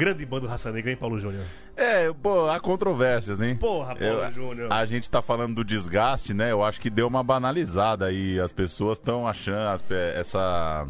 [0.00, 1.44] Grande banda do Raça Negra, hein, Paulo Júnior?
[1.76, 3.54] É, pô, há controvérsias, hein?
[3.56, 4.72] Porra, Paulo Eu- Júnior.
[4.72, 6.50] A gente tá falando do desgaste, né?
[6.50, 8.40] Eu acho que deu uma banalizada aí.
[8.40, 10.86] As pessoas estão achando pe- essa.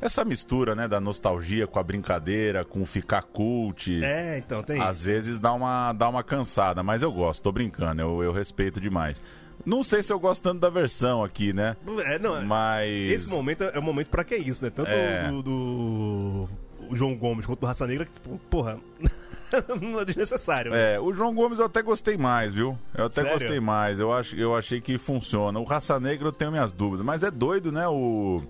[0.00, 4.02] Essa mistura, né, da nostalgia com a brincadeira, com o ficar cult.
[4.02, 8.00] É, então, tem Às vezes dá uma, dá uma cansada, mas eu gosto, tô brincando,
[8.00, 9.20] eu, eu respeito demais.
[9.66, 11.76] Não sei se eu gosto tanto da versão aqui, né?
[12.06, 13.10] É, não, Mas.
[13.10, 14.70] Esse momento é o momento pra que isso, né?
[14.70, 15.28] Tanto É.
[15.28, 16.48] do, do
[16.90, 18.78] o João Gomes quanto do Raça Negra, que, tipo, porra,
[19.80, 20.70] não é desnecessário.
[20.72, 20.94] né?
[20.94, 22.76] É, o João Gomes eu até gostei mais, viu?
[22.94, 23.32] Eu até Sério?
[23.32, 23.98] gostei mais.
[24.00, 25.58] Eu, acho, eu achei que funciona.
[25.58, 27.04] O Raça Negra eu tenho minhas dúvidas.
[27.04, 27.86] Mas é doido, né?
[27.88, 28.42] O.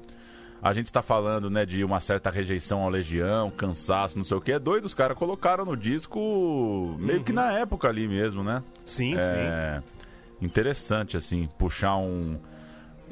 [0.62, 4.40] A gente tá falando, né, de uma certa rejeição ao Legião, cansaço, não sei o
[4.42, 4.52] que.
[4.52, 8.62] É doido, os caras colocaram no disco meio que na época ali mesmo, né?
[8.84, 9.18] Sim, sim.
[9.20, 9.82] É
[10.40, 12.38] interessante, assim, puxar um.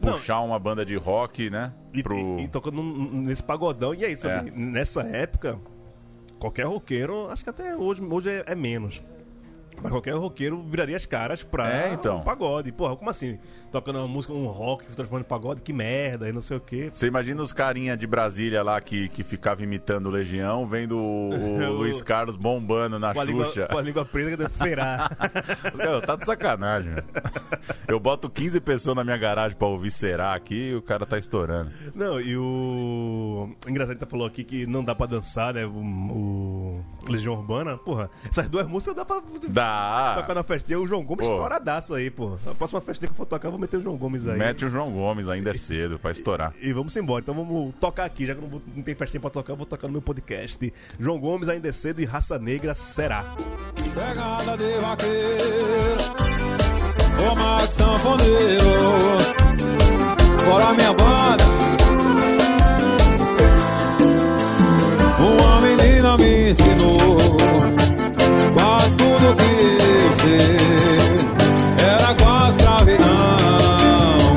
[0.01, 1.73] Puxar uma banda de rock, né?
[1.93, 2.17] E, pro...
[2.17, 3.95] e- e tocando nesse pagodão.
[3.95, 4.49] E aí, sabe?
[4.51, 4.53] É.
[4.53, 5.59] Nessa época,
[6.39, 9.03] qualquer roqueiro, acho que até hoje, hoje é, é menos.
[9.83, 12.19] Mas qualquer roqueiro viraria as caras pra É, então.
[12.19, 12.73] um pagode.
[12.73, 13.39] Porra, como assim?
[13.71, 16.89] Tocando uma música, um rock, transformando em pagode, que merda, e não sei o quê.
[16.93, 21.31] Você imagina os carinha de Brasília lá que, que ficava imitando Legião, vendo o,
[21.69, 23.67] o Luiz Carlos bombando na Com a, língua, Xuxa.
[23.71, 25.11] com a língua presa que deve feirar.
[25.75, 26.91] Os caras, tá de sacanagem.
[26.93, 27.03] meu.
[27.87, 31.19] Eu boto 15 pessoas na minha garagem pra ouvir Será aqui e o cara tá
[31.19, 31.71] estourando.
[31.95, 33.51] Não, e o.
[33.67, 35.65] Engraçado que tá falou aqui que não dá pra dançar, né?
[35.67, 37.77] O, o Legião Urbana.
[37.79, 39.68] Porra, essas duas músicas dá pra Dá.
[40.17, 40.79] Tocar na festinha.
[40.79, 41.35] O João Gomes Pô.
[41.35, 42.37] estouradaço aí, pô.
[42.47, 44.39] A próxima festinha que eu for tocar, eu vou meter o João Gomes aí.
[44.39, 46.53] Mete o João Gomes, ainda é cedo pra estourar.
[46.61, 47.23] E vamos embora.
[47.23, 48.27] Então vamos tocar aqui.
[48.27, 50.73] Já que não, não tem festinha pra tocar, eu vou tocar no meu podcast.
[50.99, 53.25] João Gomes ainda é cedo e Raça Negra será.
[53.95, 56.03] Pegada de vaqueiro,
[57.31, 58.65] ô Max Sanfoneiro,
[60.45, 61.45] bora minha banda.
[65.19, 67.17] Uma menina me ensinou
[68.59, 70.59] quase tudo que eu sei.
[71.87, 73.07] Era quase escravidão,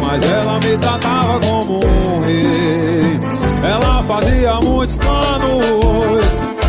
[0.02, 3.20] mas ela me tratava como um rei.
[3.64, 6.26] Ela fazia muitos planos,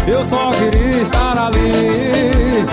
[0.06, 2.66] eu só queria estar ali,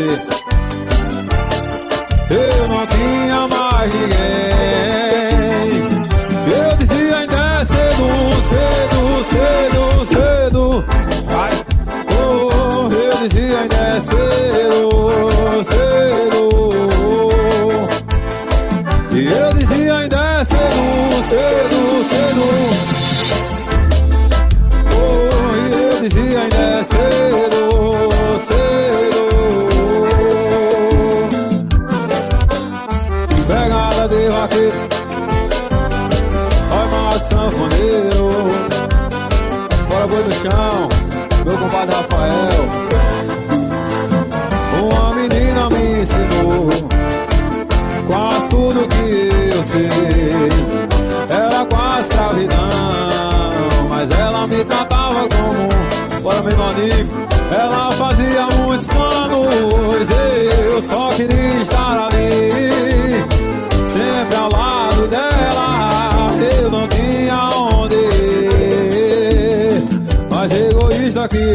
[0.00, 0.39] nada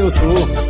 [0.08, 0.65] egoísta que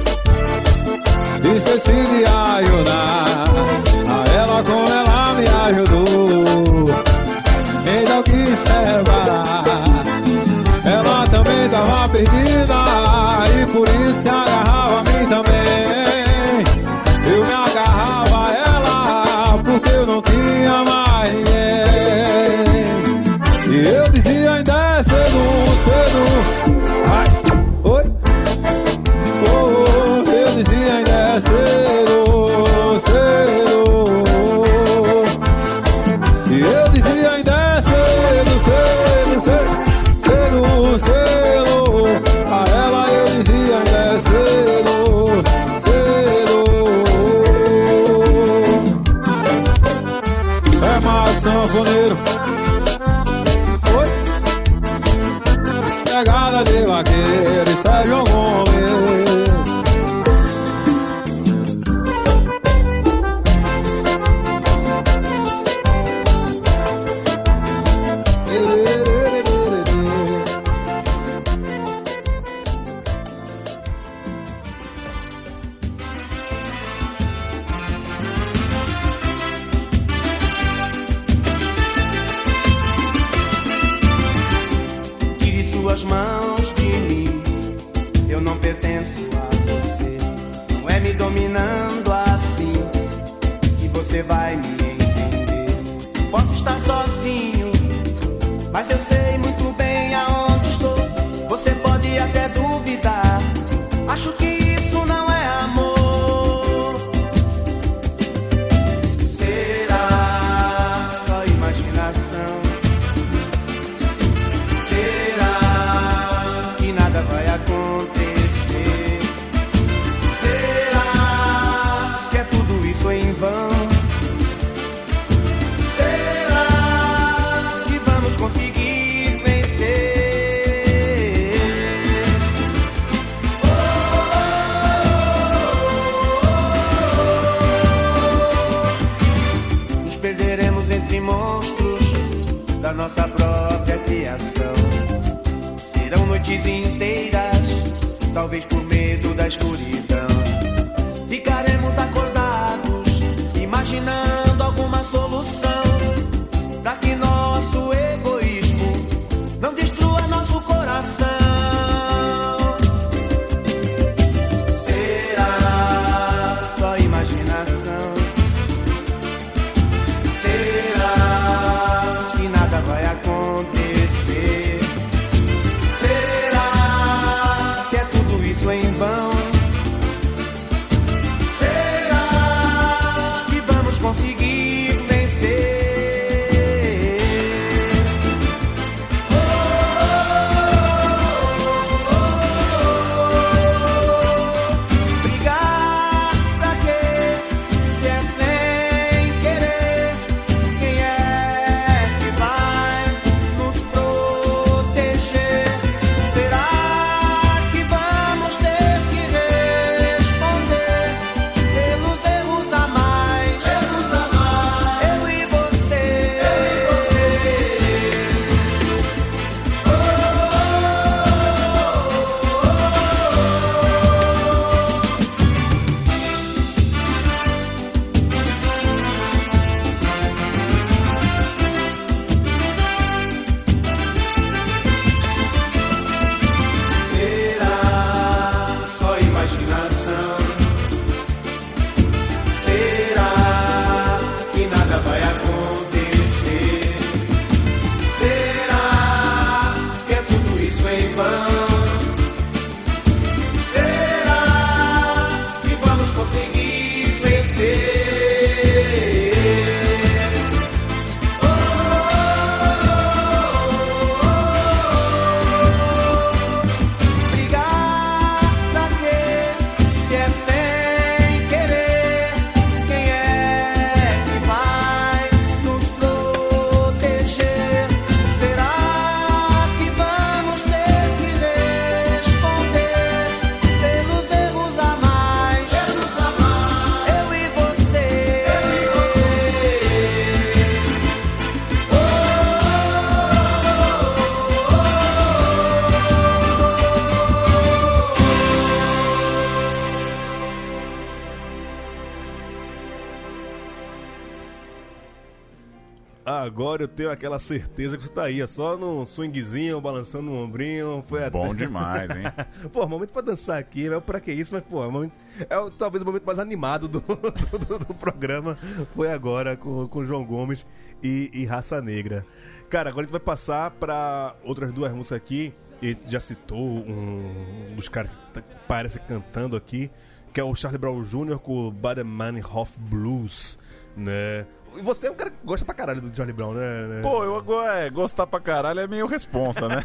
[306.86, 311.04] eu tenho aquela certeza que você tá aí, é só no swingzinho, balançando o ombrinho.
[311.08, 312.24] Foi até- Bom demais, hein?
[312.72, 314.00] Pô, momento pra dançar aqui, né?
[314.00, 314.54] Pra que isso?
[314.54, 315.14] Mas, pô, é, momento-
[315.50, 318.58] é o- talvez o momento mais animado do, do, do programa.
[318.96, 320.66] Foi agora com, com João Gomes
[321.04, 322.26] e, e Raça Negra.
[322.70, 325.54] Cara, agora a gente vai passar pra outras duas músicas aqui.
[325.82, 329.92] E já citou um dos caras que tá- parece cantando aqui,
[330.34, 331.38] que é o Charlie Brown Jr.
[331.38, 333.60] com o Bademanhoff Blues,
[333.96, 334.46] né?
[334.78, 337.02] E você é um cara que gosta pra caralho do Charlie Brown, né?
[337.02, 339.84] Pô, eu é, gostar pra caralho é meio responsa, né?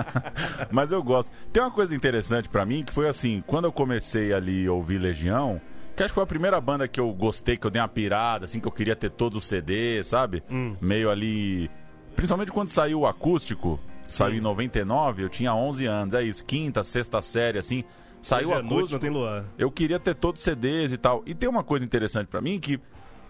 [0.70, 1.32] Mas eu gosto.
[1.52, 4.98] Tem uma coisa interessante pra mim que foi assim, quando eu comecei ali a ouvir
[4.98, 5.60] Legião,
[5.96, 8.44] que acho que foi a primeira banda que eu gostei, que eu dei uma pirada,
[8.44, 10.42] assim, que eu queria ter todos os CDs, sabe?
[10.80, 11.70] Meio ali.
[12.14, 16.82] Principalmente quando saiu o acústico, saiu em 99, eu tinha 11 anos, é isso, quinta,
[16.82, 17.84] sexta série, assim.
[18.20, 18.92] Saiu o Hoje noite acústico.
[18.92, 19.44] não tem luar.
[19.56, 21.22] Eu queria ter todos os CDs e tal.
[21.24, 22.80] E tem uma coisa interessante pra mim que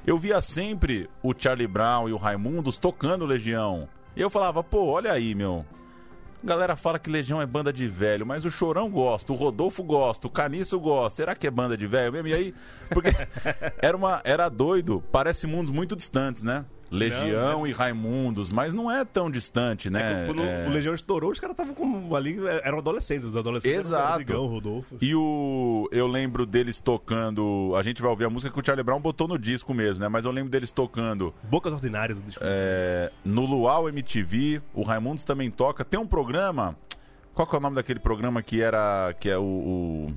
[0.09, 3.87] eu via sempre o Charlie Brown e o Raimundos tocando Legião.
[4.17, 5.67] E eu falava, pô, olha aí, meu.
[6.43, 9.83] A galera fala que Legião é banda de velho, mas o Chorão gosta, o Rodolfo
[9.83, 11.17] gosta, o Caniço gosta.
[11.17, 12.29] Será que é banda de velho mesmo?
[12.29, 12.55] E aí,
[12.89, 13.11] porque
[13.83, 16.65] era uma era doido, parece mundos muito distantes, né?
[16.91, 20.23] Legião e Raimundos, mas não é tão distante, né?
[20.23, 20.67] É, quando É.
[20.67, 23.79] o Legião estourou, os caras estavam como ali, eram adolescentes, os adolescentes.
[23.79, 24.05] Exato.
[24.07, 24.97] Eram o Digão, o Rodolfo.
[25.01, 25.89] E o.
[25.93, 27.73] Eu lembro deles tocando.
[27.77, 30.09] A gente vai ouvir a música que o Charlie Brown botou no disco mesmo, né?
[30.09, 34.63] Mas eu lembro deles tocando Bocas Ordinárias é, no Luau MTV.
[34.73, 35.85] O Raimundos também toca.
[35.85, 36.77] Tem um programa.
[37.35, 39.15] Qual que é o nome daquele programa que era.
[39.21, 39.43] Que é o.
[39.43, 40.15] o-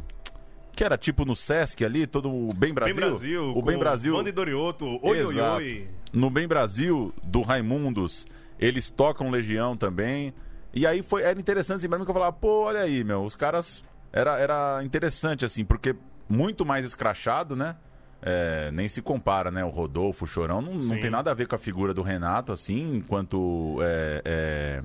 [0.73, 2.95] que era tipo no Sesc ali, todo o Bem Brasil.
[2.95, 3.49] Bem Brasil.
[3.55, 4.15] O Bem com Brasil.
[4.15, 4.85] Banda e Dorioto.
[5.03, 5.57] Oi, oi, Exato.
[5.57, 5.89] oi.
[6.13, 8.25] No Bem Brasil, do Raimundos,
[8.59, 10.33] eles tocam Legião também.
[10.73, 13.23] E aí foi, era interessante assim, pra mim que eu falava, pô, olha aí, meu,
[13.23, 13.83] os caras.
[14.13, 15.95] Era, era interessante, assim, porque
[16.27, 17.75] muito mais escrachado, né?
[18.21, 19.63] É, nem se compara, né?
[19.63, 22.51] O Rodolfo, o Chorão, não, não tem nada a ver com a figura do Renato,
[22.51, 23.77] assim, enquanto.
[23.81, 24.83] é, é,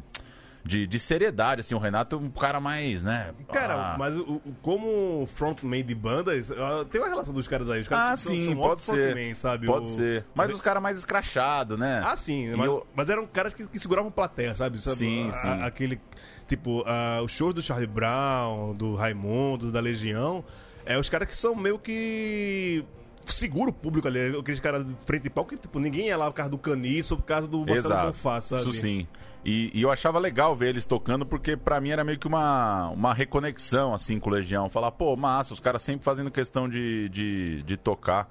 [0.67, 3.33] de, de seriedade, assim, o Renato é um cara mais, né?
[3.53, 7.71] Cara, ah, mas o, o- como frontman de bandas, ah, tem uma relação dos caras
[7.71, 7.81] aí.
[7.81, 8.91] Os caras Ah, são, sim, são pode ser.
[9.12, 9.67] frontman, sabe?
[9.67, 10.25] Pode O- ser.
[10.35, 12.03] Mas os caras mais escrachados, né?
[12.05, 14.81] Ah, sim, mas, eu- mas eram caras que, que seguravam plateia, sabe?
[14.81, 14.97] Sabe?
[14.97, 15.62] Sim, A- sim.
[15.62, 16.01] aquele,
[16.47, 20.45] tipo, ah, os shows do Charlie Brown, do Raimundo, da Legião,
[20.85, 22.85] é os caras que são meio que
[23.25, 26.27] segura o público ali, aqueles caras de frente e palco que, tipo, ninguém é lá
[26.31, 28.07] por causa do caniço ou por causa do Marcelo.
[28.12, 28.62] Bonfá, sabe?
[28.62, 29.07] Isso sim.
[29.49, 32.89] E, e eu achava legal ver eles tocando, porque pra mim era meio que uma,
[32.89, 34.69] uma reconexão, assim, com o Legião.
[34.69, 38.29] Falar, pô, massa, os caras sempre fazendo questão de, de, de tocar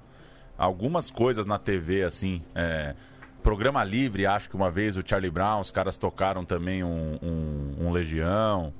[0.58, 2.42] algumas coisas na TV, assim.
[2.54, 2.94] é,
[3.42, 7.86] programa Livre, acho que uma vez o Charlie Brown, os caras tocaram também um, um,
[7.86, 8.74] um Legião.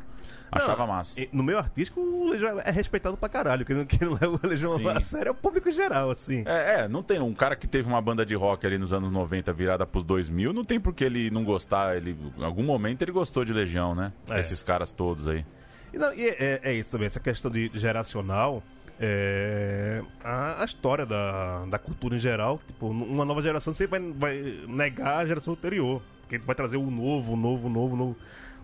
[0.51, 1.20] Achava massa.
[1.32, 3.64] No meio artístico, o Legião é respeitado pra caralho.
[3.64, 4.88] Quem não, quem não leva o Legião Sim.
[4.88, 6.42] a sério é o público geral, assim.
[6.47, 9.11] É, é, não tem um cara que teve uma banda de rock ali nos anos
[9.11, 13.03] 90 virada pros 2000, não tem por que ele não gostar, ele em algum momento
[13.03, 14.12] ele gostou de Legião, né?
[14.30, 14.40] É.
[14.40, 15.44] Esses caras todos aí.
[15.92, 18.62] E, não, e é, é- é isso também, essa questão de geracional.
[18.99, 24.12] É, a, a história da, da cultura em geral, tipo, uma nova geração sempre vai,
[24.12, 26.03] vai negar a geração anterior.
[26.22, 28.16] Porque vai trazer o novo, o novo, o novo, o novo.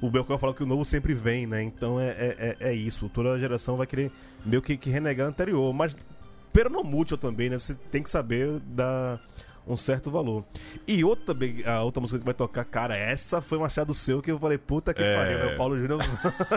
[0.03, 1.63] O Belchior fala que o novo sempre vem, né?
[1.63, 3.09] Então é, é, é- é isso.
[3.09, 4.11] Toda geração vai querer
[4.45, 5.73] meio que, que renegar a anterior.
[5.73, 5.97] Mas
[6.53, 7.59] pero não mútil também, né?
[7.59, 9.19] Você tem que saber dar
[9.67, 10.45] um certo valor.
[10.89, 11.35] E outra,
[11.67, 14.59] a outra música que vai tocar, cara, essa foi um achado seu que eu falei,
[14.59, 15.17] puta que É.
[15.17, 15.55] pariu, né?
[15.55, 16.01] O Paulo Júnior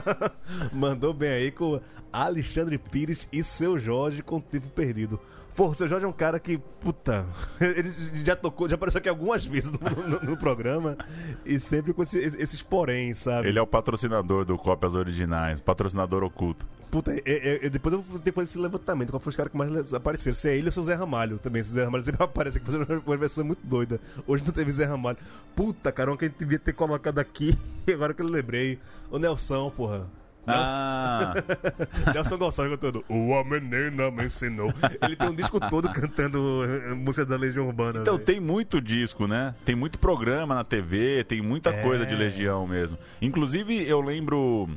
[0.73, 1.79] mandou bem aí com
[2.11, 5.19] Alexandre Pires e seu Jorge com tempo perdido.
[5.55, 7.25] Pô, o seu Jorge é um cara que, puta,
[7.61, 7.89] ele
[8.25, 10.97] já tocou, já apareceu aqui algumas vezes no, no- no programa
[11.45, 13.47] e sempre com esse- esses porém, sabe?
[13.47, 16.67] Ele é o patrocinador do Cópias Originais, patrocinador oculto.
[16.91, 19.93] Puta, é- é- é- depois eu depois desse levantamento, qual foi os caras que mais
[19.93, 20.35] apareceram?
[20.35, 21.63] Se é ele ou se é o Zé Ramalho também.
[21.63, 23.99] Se o Zé Ramalho sempre aparece aqui fazendo uma versão muito doida.
[24.27, 25.17] Hoje não teve Zé Ramalho.
[25.55, 27.57] Puta, caramba, que a gente devia ter colocado aqui.
[27.93, 28.79] Agora que eu lembrei.
[29.09, 30.07] O Nelson, porra.
[30.47, 31.33] Ah,
[32.13, 34.73] Nelson Gonçalves cantando O A Menina Me Ensinou.
[35.01, 37.99] Ele tem um disco todo cantando eh, música da Legião Urbana.
[38.01, 38.25] então velho.
[38.25, 39.55] tem muito disco, né?
[39.65, 41.81] Tem muito programa na TV, tem muita É.
[41.83, 42.97] coisa de Legião mesmo.
[43.21, 44.69] Inclusive, eu lembro.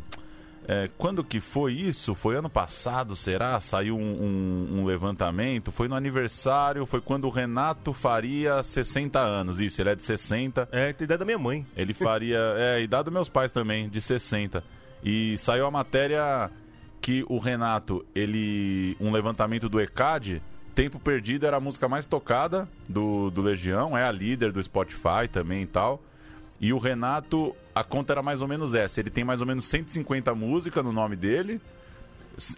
[0.71, 2.15] é, quando que foi isso?
[2.15, 3.59] Foi ano passado, será?
[3.59, 5.73] Saiu um, um- um levantamento.
[5.73, 9.61] Foi no aniversário, foi quando o Renato faria 60 anos.
[9.63, 10.69] Isso, ele é de 60.
[10.71, 11.67] É, tem ideia da minha mãe.
[11.75, 12.39] Ele faria.
[12.59, 14.63] É, idade dos meus pais também, de 60.
[15.03, 16.51] E saiu a matéria
[17.01, 18.97] que o Renato, ele.
[19.01, 20.43] Um levantamento do ECAD.
[20.75, 25.27] Tempo Perdido era a música mais tocada do, do Legião, é a líder do Spotify
[25.31, 26.01] também e tal.
[26.61, 29.01] E o Renato, a conta era mais ou menos essa.
[29.01, 31.61] Ele tem mais ou menos 150 músicas no nome dele.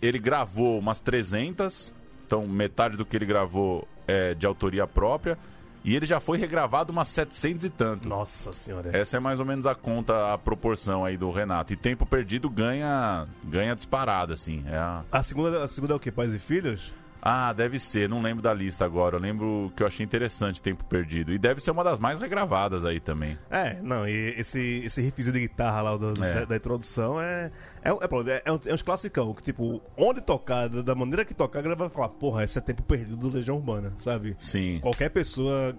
[0.02, 1.94] Ele gravou umas 300.
[2.26, 5.38] Então, metade do que ele gravou é de autoria própria.
[5.84, 8.08] E ele já foi regravado umas 700 e tanto.
[8.08, 8.96] Nossa senhora.
[8.96, 11.72] Essa é mais ou menos a conta, a proporção aí do Renato.
[11.72, 14.62] E Tempo Perdido ganha ganha disparada, assim.
[14.66, 15.04] É a...
[15.10, 16.10] A segunda, a segunda é o quê?
[16.10, 16.92] Pais e Filhos?
[17.22, 19.16] Ah, deve ser, não lembro da lista agora.
[19.16, 21.32] Eu lembro que eu achei interessante Tempo Perdido.
[21.32, 23.36] E deve ser uma das mais regravadas aí também.
[23.50, 26.34] É, não, e esse, esse riffzinho de guitarra lá do- É.
[26.40, 27.50] da, da introdução é.
[27.82, 31.34] É, é, é, é, um- é uns classicão, que tipo, onde tocar, da maneira que
[31.34, 34.34] tocar, a galera vai falar, porra, esse é tempo perdido do Legião Urbana, sabe?
[34.38, 34.78] Sim.
[34.80, 35.74] Qualquer pessoa.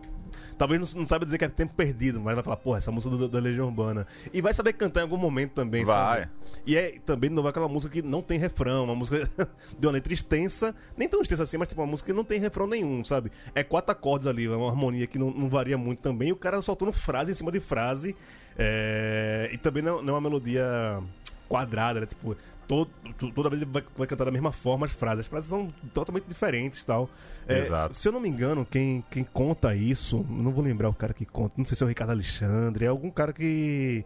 [0.62, 3.18] Talvez não, não saiba dizer que é tempo perdido, mas vai falar, porra, essa música
[3.18, 4.06] do- da Legião Urbana.
[4.32, 6.20] E vai saber cantar em algum momento também, Vai.
[6.20, 6.32] sabe?
[6.68, 9.28] E é também de novo aquela música que não tem refrão, uma música
[9.80, 12.40] de uma letra extensa, nem tão extensa assim, mas tipo uma música que não tem
[12.40, 13.32] refrão nenhum, sabe?
[13.56, 16.36] É quatro acordes ali, é uma harmonia que não, não varia muito também, e o
[16.36, 18.16] cara soltando frase em cima de frase,
[18.56, 21.02] é, e também não, não é uma melodia
[21.52, 22.06] quadrada, né?
[22.06, 22.36] Tipo,
[22.68, 25.22] todo, to- toda vez ele vai, vai cantar da mesma forma as frases.
[25.22, 27.10] As frases são totalmente diferentes e tal.
[27.48, 27.94] É, Exato.
[27.94, 31.14] Se eu não me engano, quem, quem conta isso, eu não vou lembrar o cara
[31.14, 34.06] que conta, não sei se é o Ricardo Alexandre, é algum cara que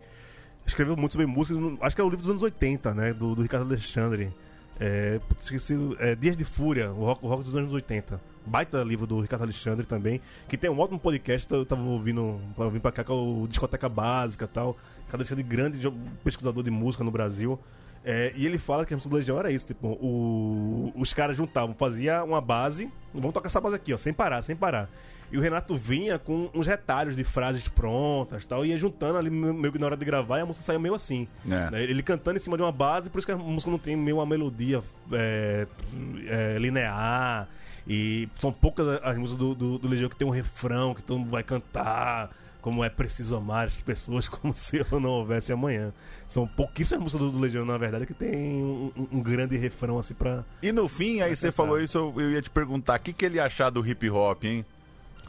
[0.66, 3.14] escreveu muito sobre música, acho que é o livro dos anos 80, né?
[3.14, 4.34] Do, do Ricardo Alexandre.
[4.80, 8.20] É, esqueci, é, Dias de Fúria, o rock, o rock dos anos 80.
[8.46, 10.20] Baita livro do Ricardo Alexandre também,
[10.50, 13.48] que tem um ótimo podcast, eu tava ouvindo, pra vir pra cá, que é o
[13.50, 14.78] Discoteca Básica e tal.
[15.06, 15.80] Ricardo Alexandre, grande
[16.24, 17.60] pesquisador de música no Brasil.
[18.08, 21.36] É, e ele fala que a música do Legião era isso, tipo, o- os caras
[21.36, 24.88] juntavam, fazia uma base, vamos tocar essa base aqui, ó, sem parar, sem parar.
[25.32, 29.32] E o Renato vinha com uns retalhos de frases prontas tal, e ia juntando ali
[29.32, 31.28] meio meio que na hora de gravar e a música saiu meio assim.
[31.50, 31.72] É.
[31.72, 31.84] Né?
[31.84, 34.18] Ele cantando em cima de uma base, por isso que a música não tem meio
[34.18, 35.66] uma melodia é,
[36.28, 37.50] é, linear.
[37.88, 41.18] E são poucas as músicas do, do, do Legião que tem um refrão, que todo
[41.20, 42.30] mundo vai cantar.
[42.66, 45.94] Como é preciso amar as pessoas como se eu não houvesse amanhã.
[46.28, 50.16] São pouquíssimas músicas do, do Legião, na verdade, que tem um, um- grande refrão assim
[50.16, 50.44] pra.
[50.64, 53.24] E no fim, aí você falou isso, eu, eu ia te perguntar, o que, que
[53.24, 54.66] ele achar do hip hop, hein?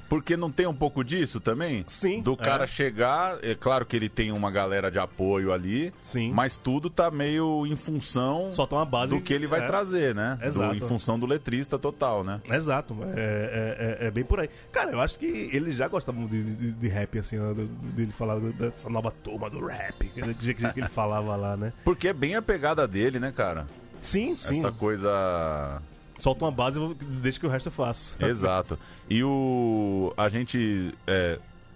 [0.09, 1.85] Porque não tem um pouco disso também?
[1.89, 2.67] Sim, Do cara é.
[2.67, 6.33] chegar, é claro que ele tem uma galera de apoio ali, Sim.
[6.33, 9.15] mas tudo tá meio em função Solta uma base.
[9.15, 9.67] do que ele vai é.
[9.67, 10.39] trazer, né?
[10.41, 10.77] Do- Exato.
[10.77, 12.41] em função do letrista total, né?
[12.45, 14.49] Exato, é, é, é- é bem por aí.
[14.73, 18.39] Cara, eu acho que eles já gostavam de, de, de rap, assim, do- dele falar
[18.41, 21.73] dessa nova turma do rap, que, que, que ele falava lá, né?
[21.85, 23.67] Porque é bem a pegada dele, né, cara?
[24.01, 24.59] Sim, sim.
[24.59, 25.83] Essa coisa
[26.19, 28.17] Solta uma base e deixa que o resto eu faço.
[28.21, 28.79] Exato.
[29.09, 30.13] E o.
[30.17, 30.95] A gente.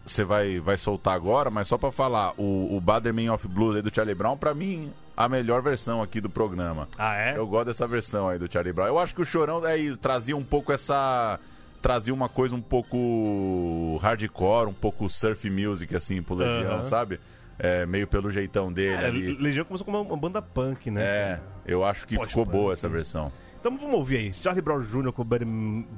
[0.06, 3.82] Você vai, vai soltar agora, mas só pra falar, o, o Baderman of Blues aí
[3.82, 6.88] do Charlie Brown, pra mim, a melhor versão aqui do programa.
[6.98, 7.36] Ah, é?
[7.36, 8.88] Eu gosto dessa versão aí do Charlie Brown.
[8.88, 11.38] Eu acho que o Chorão aí trazia um pouco essa.
[11.80, 16.82] Trazia uma coisa um pouco hardcore, um pouco surf music, assim, pro Legião, Aham.
[16.84, 17.20] sabe?
[17.58, 19.34] É, meio pelo jeitão dele É, ali.
[19.36, 21.02] Legião começou como uma, banda punk, né?
[21.02, 22.50] É, eu acho que ficou Pós-punk.
[22.50, 23.30] boa essa versão.
[23.60, 24.32] Então vamos ouvir aí.
[24.32, 25.12] Charlie Brown Jr.
[25.12, 25.46] com Bader-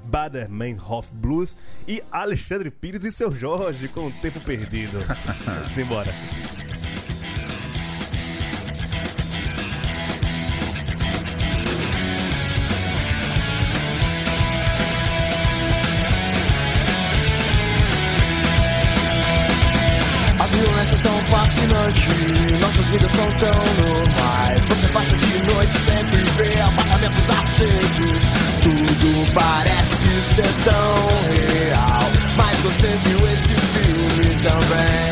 [0.04, 1.56] Baderman Hoff Blues
[1.86, 4.98] e Alexandre Pires e seu Jorge com o Tempo Perdido.
[5.72, 6.12] Simbora.
[20.40, 22.08] A violência é tão fascinante,
[22.60, 23.81] nossas vidas são tão
[27.62, 28.22] acesos.
[28.62, 35.11] Tudo parece ser tão real, mas você viu esse filme também.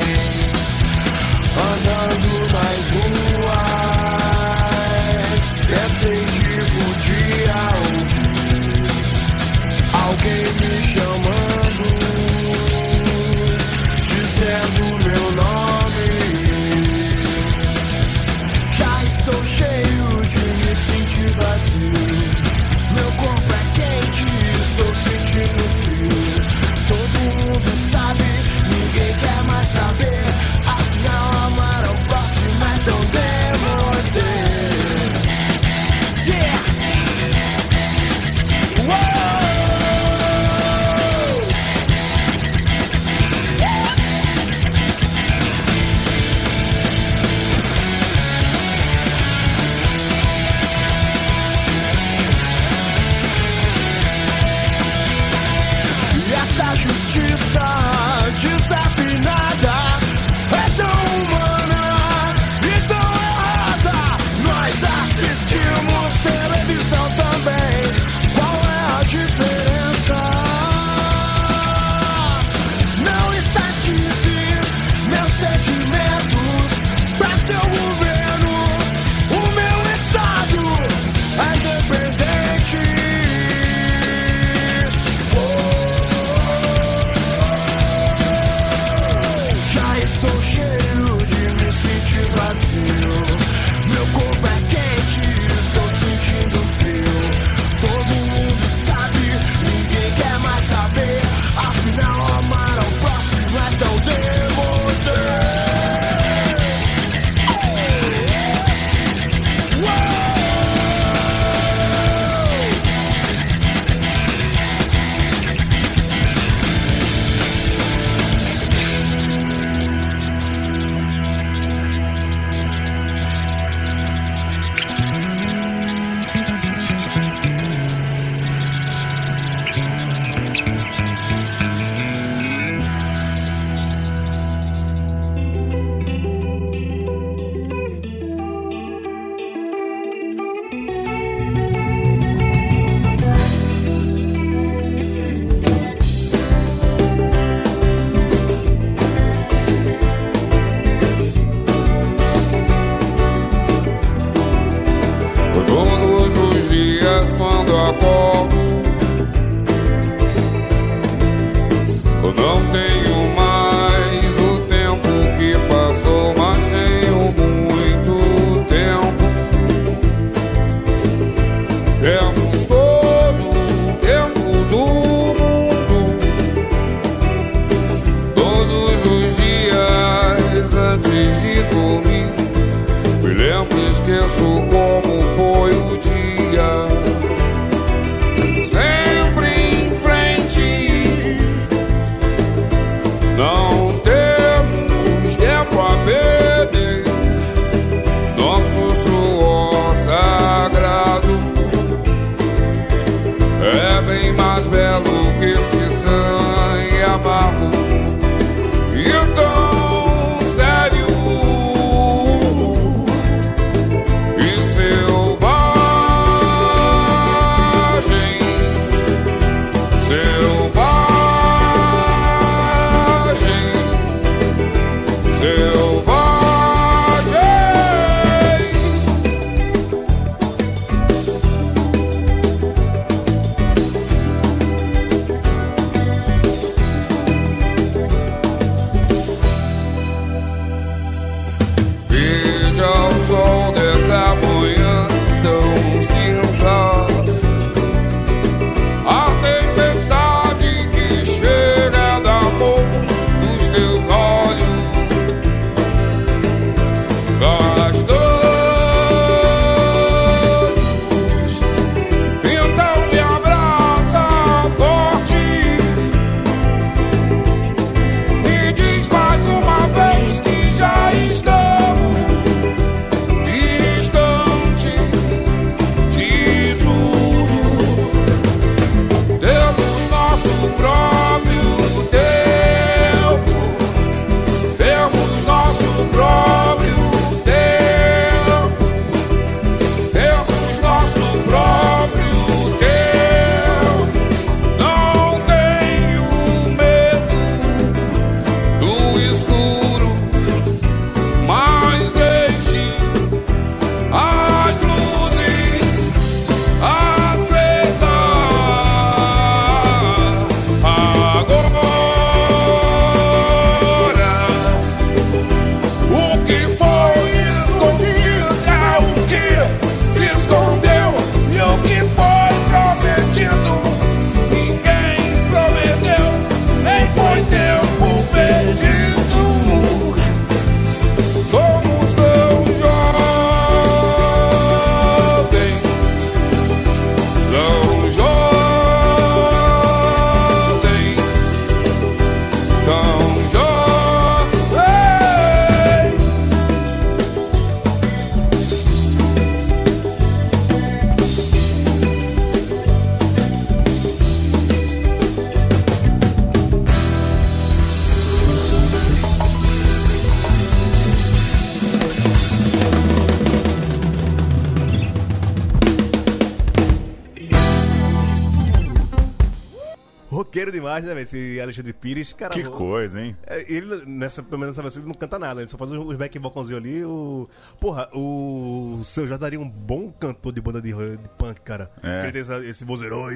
[370.51, 371.23] Roqueiro demais, né, velho?
[371.23, 372.53] Esse Alexandre Pires, cara.
[372.53, 373.37] Que o- coisa, hein?
[373.47, 376.17] É, Ele, nessa, pelo menos nessa versão, ele não canta nada, ele só faz os
[376.17, 377.05] back vocalzinhos ali.
[377.05, 377.49] O...
[377.79, 381.89] Porra, o seu já daria um bom cantor de banda de, de punk, cara.
[382.03, 382.25] É.
[382.25, 383.27] Ele tem essa- esse vozeirão.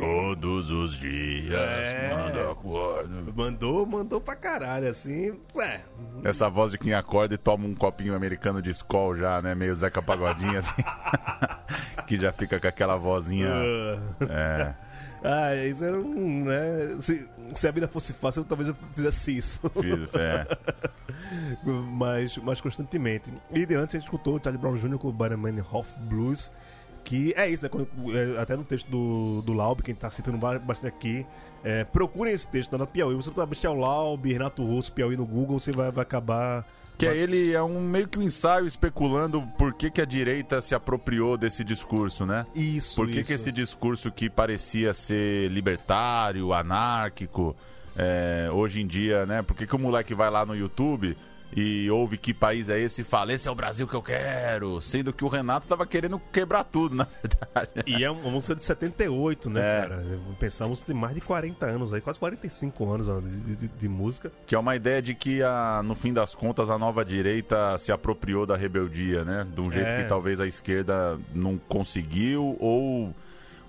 [0.00, 2.14] Todos os dias, É.
[2.14, 3.32] manda acordo.
[3.36, 5.34] Mandou, mandou pra caralho, assim.
[5.54, 5.82] Ué,
[6.24, 9.54] Essa voz de quem acorda e toma um copinho americano de Skol já, né?
[9.54, 10.72] Meio Zeca Pagodinho, assim.
[12.06, 13.50] que já fica com aquela vozinha.
[14.30, 14.74] É.
[15.22, 16.96] Ah, isso era um, né?
[17.00, 19.60] Se, se a vida fosse fácil, talvez eu fizesse isso.
[19.80, 20.46] Filho, é.
[21.90, 23.32] mais, mais constantemente.
[23.52, 24.98] E de antes a gente escutou o Charlie Brown Jr.
[24.98, 26.50] com o Bannerman Hoff Blues.
[27.04, 27.70] Que é isso, né?
[28.36, 31.26] É, até no texto do, do Laub, quem tá citando ba- bastante aqui.
[31.64, 33.14] É, procurem esse texto, tá na Piauí.
[33.14, 36.66] Você botar Michel Laub, Renato Russo, Piauí no Google, você vai, vai acabar.
[36.98, 40.60] Que é ele é um meio que um ensaio especulando por que, que a direita
[40.60, 42.44] se apropriou desse discurso, né?
[42.54, 42.96] Isso.
[42.96, 43.24] Por que, isso.
[43.24, 47.56] que esse discurso que parecia ser libertário, anárquico,
[47.96, 49.42] é, hoje em dia, né?
[49.42, 51.16] Por que, que o moleque vai lá no YouTube
[51.56, 54.80] e ouve que país é esse e fala, esse é o Brasil que eu quero.
[54.82, 57.70] Sendo que o Renato tava querendo quebrar tudo, na verdade.
[57.86, 59.80] E é uma música de 78, né, É.
[59.82, 60.04] cara?
[60.38, 64.30] Pensamos em mais de 40 anos aí, quase 45 anos ó, de, de- de música.
[64.46, 67.90] Que é uma ideia de que, a, no fim das contas, a nova direita se
[67.90, 69.46] apropriou da rebeldia, né?
[69.52, 70.02] De um jeito É.
[70.02, 73.14] que talvez a esquerda não conseguiu ou,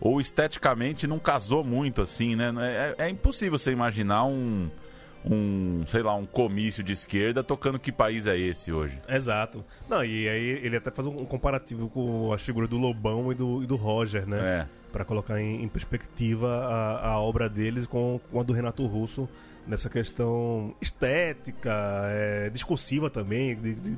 [0.01, 2.51] ou esteticamente não casou muito, assim, né?
[2.97, 4.69] É, é impossível você imaginar um,
[5.25, 8.99] um, sei lá, um comício de esquerda tocando que país é esse hoje.
[9.07, 9.63] Exato.
[9.89, 13.63] Não, e aí ele até faz um comparativo com as figuras do Lobão e do,
[13.63, 14.39] e do Roger, né?
[14.61, 14.67] É.
[14.91, 19.29] Pra colocar em, em perspectiva a, a obra deles com, com a do Renato Russo
[19.67, 21.71] nessa questão estética,
[22.11, 23.55] é, discursiva também.
[23.55, 23.97] de- de-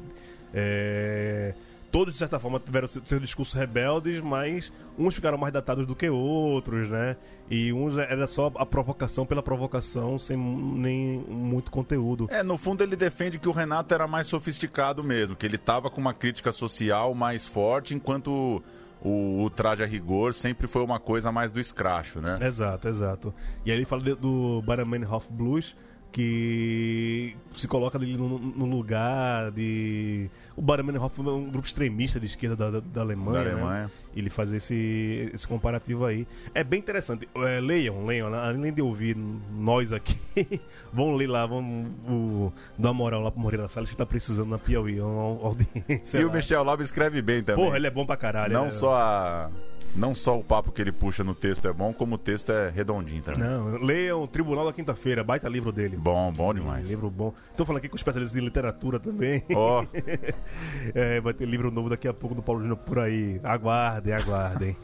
[0.54, 1.54] é,
[1.92, 5.96] todos, de certa forma, tiveram se- seus discursos rebeldes, mas uns ficaram mais datados do
[5.96, 7.18] que outros, né?
[7.50, 12.28] E uns era só a provocação pela provocação, sem nem muito conteúdo.
[12.32, 15.90] É, no fundo ele defende que o Renato era mais sofisticado mesmo, que ele tava
[15.90, 18.64] com uma crítica social mais forte, enquanto
[19.04, 22.38] o, o traje a rigor sempre foi uma coisa mais do escracho, né?
[22.42, 23.34] Exato, exato.
[23.66, 25.76] E aí ele fala do Baramannhof Blues,
[26.12, 30.30] que se coloca ali no, no lugar de.
[30.56, 33.44] O Baramannhof é um grupo extremista de esquerda da, da, da Alemanha.
[33.44, 33.52] Da né?
[33.54, 33.92] Alemanha.
[34.14, 36.28] Ele faz esse, esse comparativo aí.
[36.54, 37.28] É bem interessante.
[37.34, 38.30] É, leiam, leiam.
[38.30, 38.38] né?
[38.38, 40.20] Além de ouvir nós aqui,
[40.92, 44.50] vão ler lá, vão o, dar uma moral lá pro Moreira Salles que tá precisando
[44.50, 45.00] na Piauí.
[45.00, 46.20] É uma audiência.
[46.20, 46.34] E o lá.
[46.36, 47.64] Michel Lobo escreve bem também.
[47.64, 48.54] Porra, ele é bom pra caralho.
[48.54, 49.50] não é- só a,
[49.96, 52.70] não só o papo que ele puxa no texto é bom, como o texto é
[52.70, 53.42] redondinho também.
[53.42, 55.98] Não, leiam Tribunal da Quinta-feira, baita livro dele.
[55.98, 56.88] Bom, bom demais.
[56.90, 57.34] Livro bom.
[57.58, 59.44] Tô falando aqui com especialistas em literatura também.
[59.56, 59.86] Ó,
[60.96, 63.40] É, vai ter livro novo daqui a pouco do Paulo Júnior por aí.
[63.44, 64.76] Aguardem, aguardem.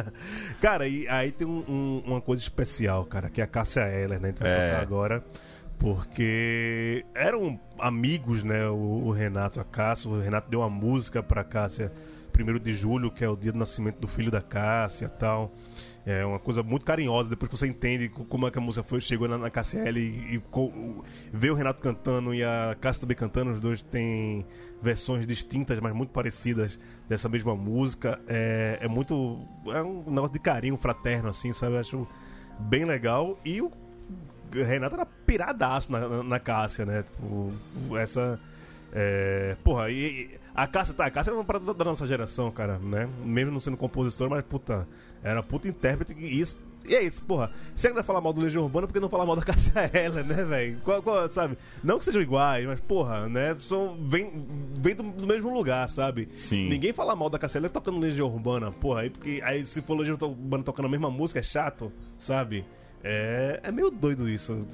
[0.60, 4.20] cara, e aí tem um- um- uma coisa especial, cara, que é a Cássia Eller,
[4.20, 4.28] né?
[4.28, 4.76] A gente vai É.
[4.76, 5.24] agora.
[5.78, 8.66] Porque eram amigos, né?
[8.68, 8.74] O,
[9.06, 10.10] o Renato a Cássia.
[10.10, 11.92] O Renato deu uma música pra Cássia,
[12.42, 15.52] 1 de julho, que é o dia do nascimento do filho da Cássia tal.
[16.04, 18.84] É uma coisa muito carinhosa, depois que você entende co- como é que a música
[18.86, 20.42] foi, chegou na, na KCL e, e
[21.32, 24.46] vê o Renato cantando e a Cássia também cantando, os dois têm
[24.80, 26.78] versões distintas, mas muito parecidas
[27.08, 28.20] dessa mesma música.
[28.28, 29.40] É, é muito.
[29.66, 31.74] É um negócio de carinho fraterno, assim, sabe?
[31.74, 32.08] Eu acho
[32.60, 33.36] bem legal.
[33.44, 33.72] E o
[34.52, 37.02] Renato era piradaço na, na, na Cássia, né?
[37.02, 37.52] Tipo,
[37.96, 38.38] essa.
[38.92, 42.78] É, porra, e a Cássia, tá, a Cássia era uma parada da, nossa geração, cara,
[42.78, 43.06] né?
[43.22, 44.88] Mesmo não sendo compositor, mas puta,
[45.22, 46.56] era puta intérprete e isso.
[46.88, 47.50] E é isso, porra.
[47.74, 50.24] Se ainda falar mal do Legião Urbana, por que não falar mal da Cássia Eller,
[50.24, 50.80] né, velho?
[51.28, 51.58] Sabe?
[51.84, 53.54] Não que sejam iguais, mas, porra, né?
[53.58, 54.46] São, vem
[54.78, 56.28] vem do, do mesmo lugar, sabe?
[56.34, 56.70] Sim.
[56.70, 59.02] Ninguém fala mal da Cássia Eller tocando Legião Urbana, porra.
[59.02, 62.64] Aí, porque, aí se for Legião Urbana tocando a mesma música, é chato, sabe?
[63.04, 64.66] É, é meio doido isso.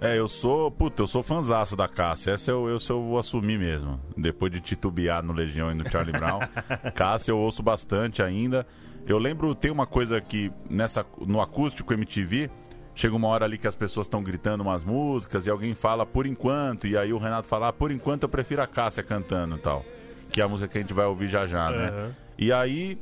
[0.00, 2.32] É, eu sou, puta, eu sou fanzaço da Cássia.
[2.32, 4.00] Essa eu, eu, eu vou assumir mesmo.
[4.16, 6.40] Depois de titubear no Legião e no Charlie Brown.
[6.94, 8.66] Cássia eu ouço bastante ainda.
[9.06, 12.50] Eu lembro, tem uma coisa que nessa, no acústico MTV,
[12.94, 16.26] chega uma hora ali que as pessoas estão gritando umas músicas e alguém fala por
[16.26, 19.58] enquanto, e aí o Renato fala, ah, por enquanto eu prefiro a Cássia cantando e
[19.58, 19.84] tal.
[20.30, 22.12] Que é a música que a gente vai ouvir já já, né?
[22.38, 22.98] E aí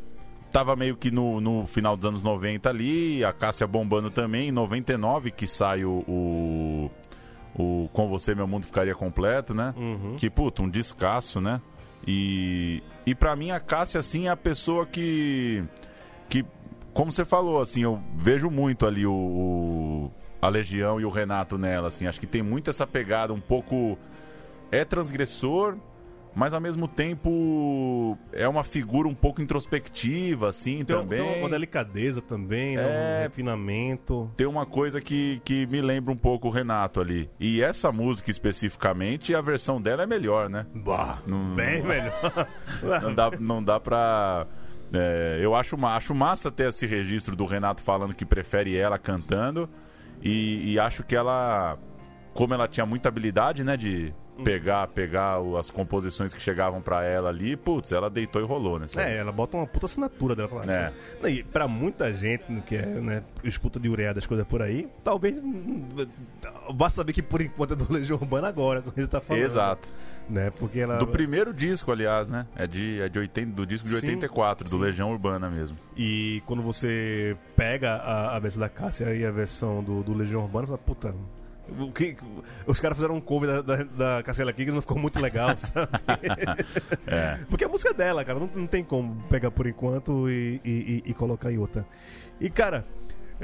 [0.50, 4.52] tava meio que no, no final dos anos 90 ali, a Cássia bombando também, em
[4.52, 6.81] 99 que sai o, o,
[7.54, 9.74] o Com Você Meu Mundo Ficaria Completo, né?
[9.76, 10.16] Uhum.
[10.16, 11.60] Que, puta, um descasso, né?
[12.06, 15.62] E, e pra mim a Cássia, assim, é a pessoa que,
[16.28, 16.44] que,
[16.92, 21.56] como você falou, assim, eu vejo muito ali o, o- a Legião e o Renato
[21.56, 23.96] nela, assim, acho que tem muito essa pegada um pouco...
[24.72, 25.76] É transgressor,
[26.34, 31.22] mas ao mesmo tempo é uma figura um pouco introspectiva, assim, Tem, também.
[31.22, 32.82] tem uma delicadeza também, né?
[32.82, 33.18] É.
[33.18, 34.30] um refinamento.
[34.36, 37.28] Tem uma coisa que, que me lembra um pouco o Renato ali.
[37.38, 40.66] E essa música especificamente, a versão dela é melhor, né?
[40.74, 42.12] Bah, Não- bem melhor.
[43.02, 44.46] Não dá, não dá pra.
[44.92, 49.68] é, eu acho, acho massa ter esse registro do Renato falando que prefere ela cantando.
[50.22, 51.76] E, e acho que ela,
[52.32, 54.14] como ela tinha muita habilidade, né, de
[54.44, 58.78] pegar, pegar o- as composições que chegavam pra ela ali, putz, ela deitou e rolou,
[58.78, 58.86] né?
[58.86, 59.10] sabe?
[59.10, 60.48] É, ela bota uma puta assinatura dela.
[60.48, 60.86] Fala, É.
[61.22, 61.28] assim.
[61.38, 65.34] E pra muita gente que é, né, escuta de ureia das coisas por aí, talvez
[65.36, 65.84] hum,
[66.74, 69.42] vá saber que por enquanto é do Legião Urbana agora, quando ele tá falando.
[69.42, 69.88] Exato.
[70.28, 70.96] Né, porque ela...
[70.98, 72.46] Do primeiro disco, aliás, né?
[72.56, 74.78] É, de, é de 80, do disco de Sim, 84, do sim.
[74.80, 75.76] Legião Urbana mesmo.
[75.96, 80.42] E quando você pega a, a versão da Cássia e a versão do, do Legião
[80.42, 81.14] Urbana, você fala, puta.
[81.78, 82.16] O que,
[82.66, 85.56] os caras fizeram um cover da, da, da Cassiela aqui que não ficou muito legal,
[85.58, 85.88] sabe?
[87.06, 87.38] É.
[87.48, 88.38] Porque a música é dela, cara.
[88.38, 91.86] Não, não tem como pegar por enquanto e, e, e- colocar em outra.
[92.40, 92.84] E, cara,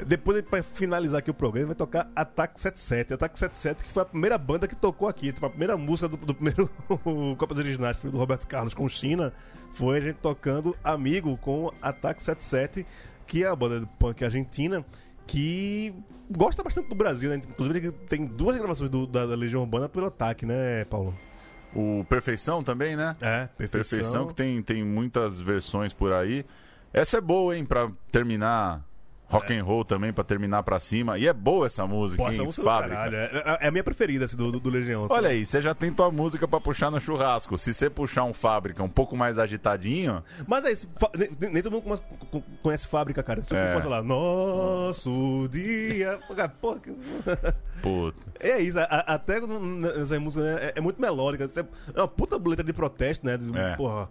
[0.05, 3.13] Depois, pra finalizar aqui o programa, vai tocar Ataque 77.
[3.13, 5.31] Ataque 77, que foi a primeira banda que tocou aqui.
[5.33, 6.69] Tipo, a primeira música do, do primeiro
[7.37, 9.33] Copas Originais, que foi do Roberto Carlos com China,
[9.73, 12.85] foi a gente tocando Amigo com Ataque 77,
[13.27, 14.83] que é a banda de punk argentina,
[15.31, 15.93] que
[16.29, 17.37] gosta bastante do Brasil, né?
[17.37, 21.15] Inclusive, ele tem duas gravações do- da, da Legião Urbana pelo Ataque, né, Paulo?
[21.75, 23.15] O Perfeição também, né?
[23.21, 26.43] É, Perfeição, que tem, tem muitas versões por aí.
[26.91, 28.83] Essa é boa, hein, pra terminar
[29.29, 31.17] rock and roll também, pra terminar pra cima.
[31.17, 32.45] E é boa essa música, Pô, essa hein?
[32.45, 32.95] música do Fábrica.
[32.95, 33.15] caralho.
[33.17, 35.07] É, é a minha preferida assim, do, do, do Legião.
[35.09, 37.57] Olha aí, você já tem tua música pra puxar no churrasco.
[37.57, 40.87] Se você puxar um Fábrica um pouco mais agitadinho, Mas é isso,
[41.39, 43.41] nem, nem todo mundo conhece, co- conhece fábrica, cara.
[43.43, 43.71] Você É.
[43.73, 46.19] pode falar, nosso dia.
[46.61, 46.91] Porra, que-
[47.81, 49.39] pô, é isso, a- a- até
[50.01, 51.49] essa música né, é, é muito melódica.
[51.93, 53.37] É uma puta letra de protesto, né?
[53.37, 53.75] de- É.
[53.75, 54.09] Porra,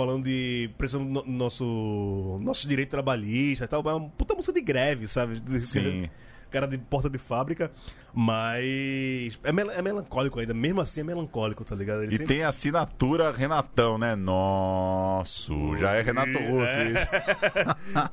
[0.00, 3.82] falando de pressão no nosso, nosso direito trabalhista e tal.
[3.86, 5.38] É uma puta música de greve, sabe?
[5.60, 6.08] Sim.
[6.50, 7.70] Cara de porta de fábrica,
[8.12, 12.02] mas é, mel- é melancólico ainda, mesmo assim é melancólico, tá ligado?
[12.02, 14.16] Ele E sempre- tem a assinatura Renatão, né?
[14.16, 15.76] Nosso.
[15.78, 17.06] Já é Renato Russo isso.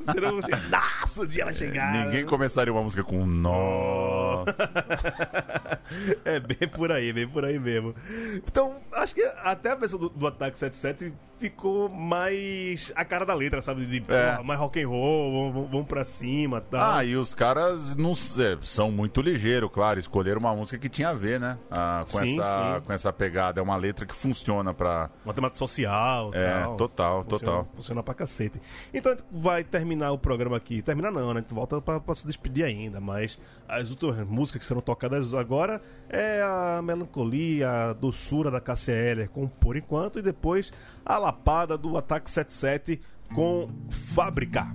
[0.14, 0.40] Será um...
[0.70, 1.92] Nossa, o dia vai chegar.
[2.06, 4.54] Ninguém começaria uma música com Nossa.
[6.26, 7.94] É bem por aí, bem por aí mesmo.
[8.36, 13.34] Então, acho que até a versão do, do Ataque 77 ficou mais a cara da
[13.36, 13.86] letra, sabe?
[13.86, 14.32] De É.
[14.32, 16.94] porra, mais rock and roll, vamos, vamos- vamos pra cima tal.
[16.98, 20.00] Ah, e os caras não, é, são muito ligeiros, claro.
[20.00, 21.58] Escolheram uma música que tinha a ver, né?
[21.70, 22.82] Ah, com, Sim, essa, sim.
[22.88, 23.60] com essa pegada.
[23.60, 25.12] É uma letra que funciona pra.
[25.24, 26.76] Uma temática social É, tal.
[26.76, 27.68] total, Funciona- total.
[27.76, 28.60] Funciona pra cacete.
[28.92, 30.82] Então a gente vai terminar o programa aqui.
[30.82, 31.40] Terminar não, né?
[31.40, 33.00] A gente volta pra, pra se despedir ainda.
[33.00, 35.77] Mas as outras músicas que serão tocadas agora
[36.10, 40.20] é a melancolia, a doçura da Cassia Eller com Por Enquanto.
[40.20, 40.72] E depois
[41.06, 43.02] a lapada do Ataque 77
[43.34, 43.68] com
[44.16, 44.68] Fábrica.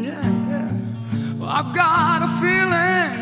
[0.00, 0.70] yeah, yeah.
[1.38, 3.12] Well, I've got a feeling,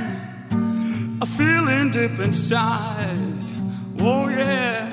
[1.20, 3.42] a feeling deep inside.
[4.00, 4.90] Oh yeah,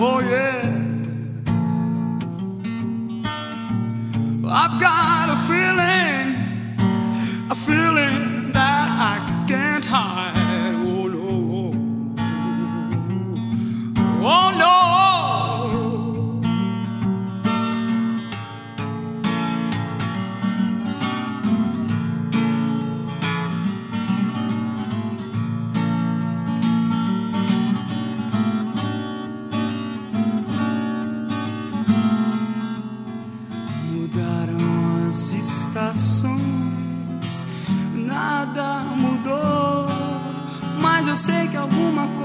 [0.00, 0.97] oh yeah.
[4.50, 6.34] I've got a feeling,
[7.50, 10.32] a feeling that I can't hide.
[10.86, 11.72] Oh no,
[14.26, 14.97] oh no.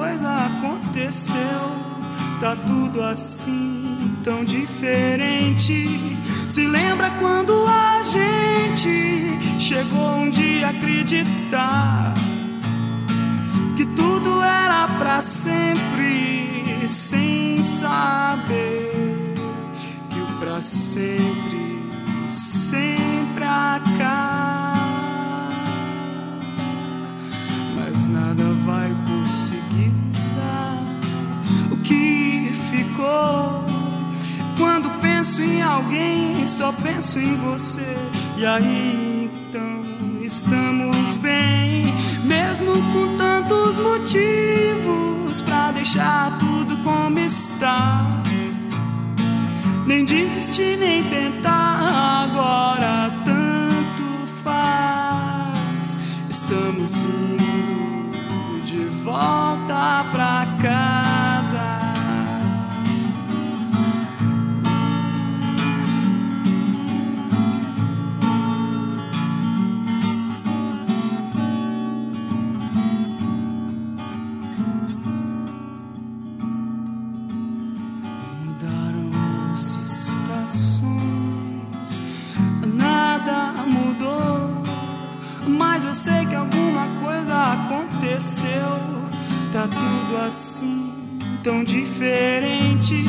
[0.03, 1.61] Coisa aconteceu.
[2.41, 6.17] Tá tudo assim, tão diferente.
[6.49, 12.13] Se lembra quando a gente chegou um dia a acreditar
[13.77, 18.32] que tudo era pra sempre, sem saber
[36.53, 37.97] só penso em você.
[38.37, 39.81] E aí então
[40.21, 41.85] estamos bem,
[42.23, 48.21] mesmo com tantos motivos pra deixar tudo como está.
[49.87, 52.82] Nem desistir, nem tentar, agora
[91.43, 93.05] tão diferente.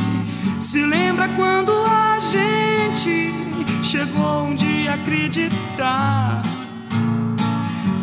[0.61, 3.33] Se lembra quando a gente
[3.83, 6.43] chegou um dia a acreditar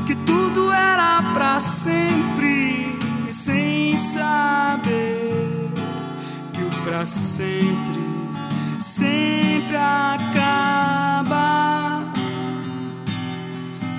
[0.08, 2.98] que tudo era pra sempre,
[3.30, 5.70] sem saber
[6.54, 8.02] que o pra sempre
[8.82, 11.32] sempre acaba.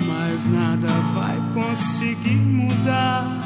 [0.05, 3.42] Mas nada vai conseguir mudar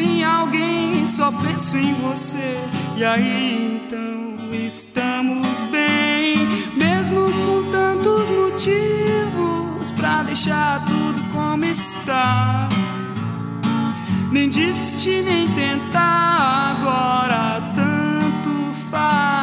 [0.00, 2.56] em alguém, só penso em você.
[2.96, 4.36] E aí então
[4.66, 6.36] estamos bem,
[6.76, 12.68] mesmo com tantos motivos pra deixar tudo como está.
[14.32, 19.39] Nem desistir, nem tentar agora tanto faz.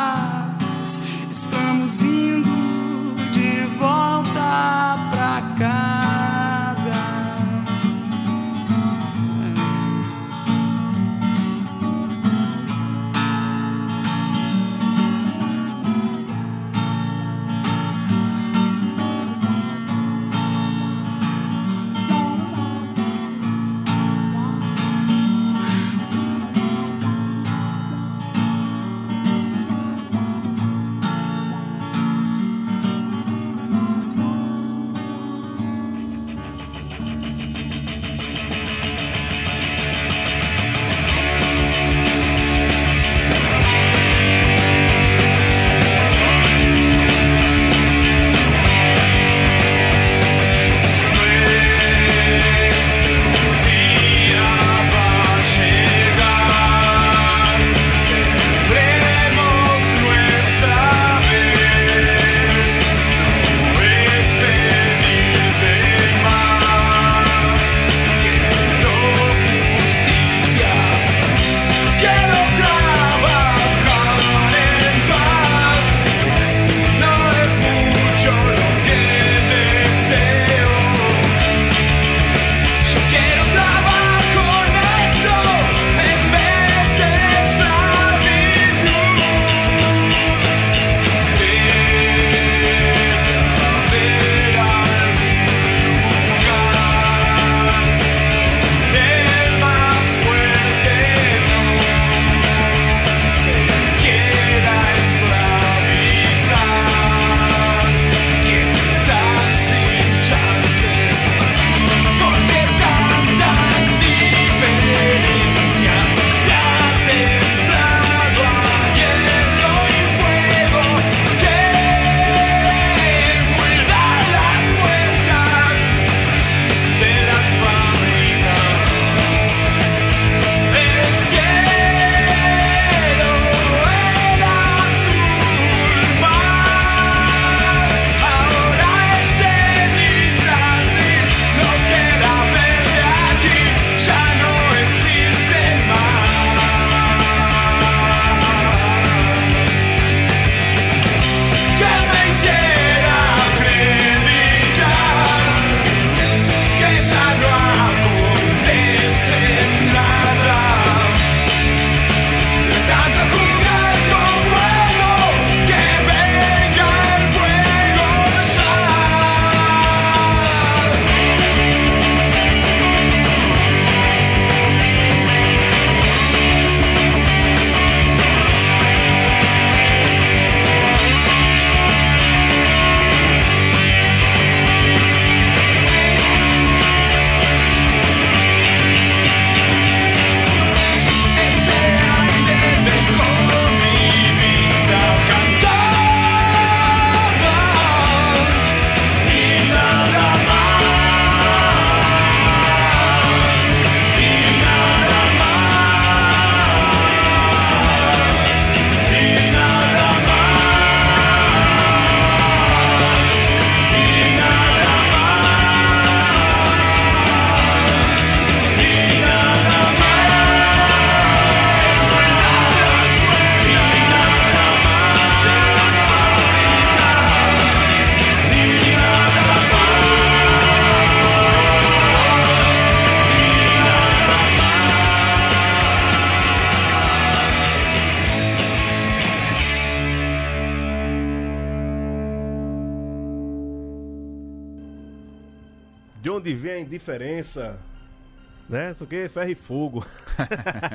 [249.08, 250.06] Aqui é ferro e fogo.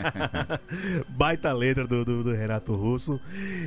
[1.08, 3.18] Baita letra do, do, do Renato Russo.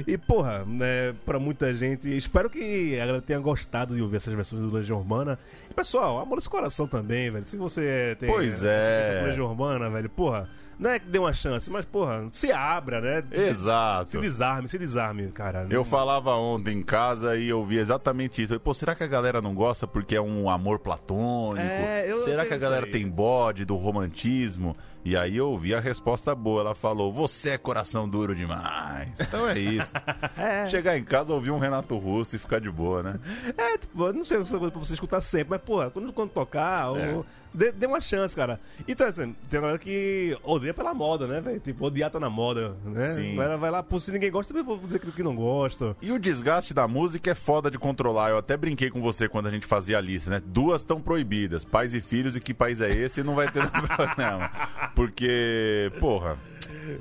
[0.06, 4.36] E, porra, né, pra muita gente, espero que a galera tenha gostado de ouvir essas
[4.36, 5.40] versões do Legião Urbana.
[5.68, 7.48] E, pessoal, amor esse coração também, velho.
[7.48, 8.30] Se você tem.
[8.30, 9.24] Pois é.
[9.26, 10.48] Legião Urbana, velho, porra.
[10.78, 13.24] Não é que dê uma chance, mas, porra, se abra, né?
[13.32, 14.12] Exato.
[14.12, 15.66] Se desarme, se desarme, cara.
[15.70, 18.54] Eu falava ontem em casa e eu vi exatamente isso.
[18.56, 21.66] Eu, Pô, será que a galera não gosta porque é um amor platônico?
[21.66, 24.76] É, eu será que a galera tem bode do romantismo?
[25.04, 26.62] E aí eu ouvi a resposta boa.
[26.62, 29.10] Ela falou: Você é coração duro demais.
[29.20, 29.94] Então é isso.
[30.70, 33.20] Chegar em casa, ouvir um Renato Russo e ficar de boa, né?
[33.56, 36.32] É, tipo, não sei se é coisa pra você escutar sempre, mas, porra, quando, quando
[36.32, 37.14] tocar, É.
[37.14, 37.26] ou-
[37.56, 38.60] dê, dê uma chance, cara.
[38.88, 41.60] Então, assim, tem galera que odeia pela moda, né, velho?
[41.60, 43.10] Tipo, odiar tá na moda, né?
[43.14, 43.36] Sim.
[43.36, 45.96] Vai, vai lá, pô, se ninguém gosta, também vou dizer que, não gosto.
[46.02, 48.30] E o desgaste da música é foda de controlar.
[48.30, 50.42] Eu até brinquei com você quando a gente fazia a lista, né?
[50.46, 53.24] Duas estão proibidas: pais e filhos, e que país é esse?
[53.24, 54.52] Não vai ter no programa.
[54.96, 56.38] Porque, porra.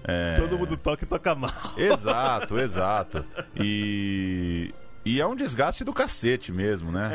[0.04, 1.50] é- Todo mundo toca e toca mal.
[1.76, 3.24] Exato, exato.
[3.56, 4.72] E.
[5.06, 7.10] E é um desgaste do cacete mesmo, né?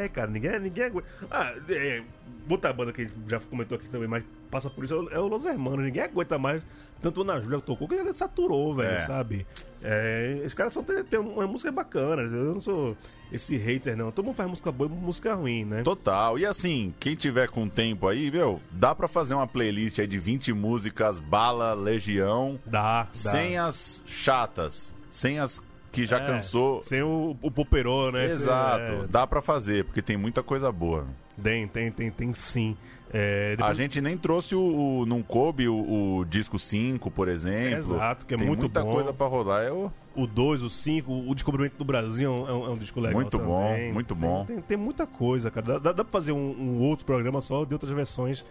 [0.00, 1.06] É, é, cara, ninguém, ninguém aguenta.
[1.30, 2.02] Ah, é,
[2.48, 5.10] outra banda que a gente já comentou aqui também, mas passa por isso, é o-
[5.10, 5.84] é Los Hermanos.
[5.84, 6.62] Ninguém aguenta mais.
[7.00, 9.00] Tanto o Ana Júlia tocou que ele saturou, velho, É.
[9.06, 9.46] sabe?
[9.82, 12.22] É, os caras só têm, têm uma música bacana.
[12.22, 12.96] Eu não sou
[13.30, 14.10] esse hater, não.
[14.10, 15.82] Todo mundo faz música boa e música ruim, né?
[15.82, 16.38] Total.
[16.38, 20.18] E assim, quem tiver com tempo aí, meu, dá pra fazer uma playlist aí de
[20.18, 23.08] 20 músicas, bala, legião, Dá, dá.
[23.12, 25.62] sem as chatas, sem as
[25.96, 26.80] que já É, cansou.
[26.82, 28.26] Sem o, o poperô, né?
[28.26, 28.86] Exato.
[29.00, 31.06] Sem- Dá pra fazer, porque tem muita coisa boa.
[31.38, 32.76] é, tem, tem, tem, tem sim.
[33.12, 37.28] É, A depois- gente nem trouxe o, o não coube o, o disco 5, por
[37.28, 37.78] exemplo.
[37.78, 38.92] Exato, que é tem muito muita bom.
[38.92, 39.62] coisa pra rolar.
[39.62, 42.98] É o O 2, o 5, o Descobrimento do Brasil é um, é um disco
[43.00, 43.92] legal Muito bom, também.
[43.92, 44.44] muito Tem- bom.
[44.44, 45.66] Tem, tem muita coisa, cara.
[45.66, 48.44] Dá, dá, dá pra fazer um, um outro programa só de outras versões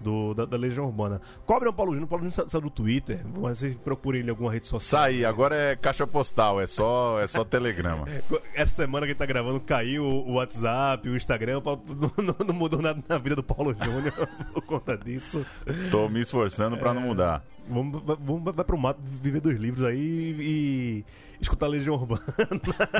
[0.00, 1.20] do, da, da Legião Urbana.
[1.46, 2.06] Cobre o Paulo Júnior.
[2.06, 3.20] O Paulo Júnior sa- saiu do Twitter.
[3.40, 5.02] Mas vocês procurem ele em alguma rede social.
[5.02, 8.06] Saí, agora é caixa postal, é só, é só telegrama.
[8.54, 11.60] Essa semana que ele tá gravando, caiu o WhatsApp, o Instagram.
[11.62, 14.12] Não, não- não mudou nada na vida do Paulo Júnior
[14.52, 15.44] por conta disso.
[15.90, 17.44] Tô me esforçando pra não mudar.
[17.68, 21.04] Vamos, vamos vai pro mato viver dos livros aí e,
[21.40, 22.22] escutar Legião Urbana.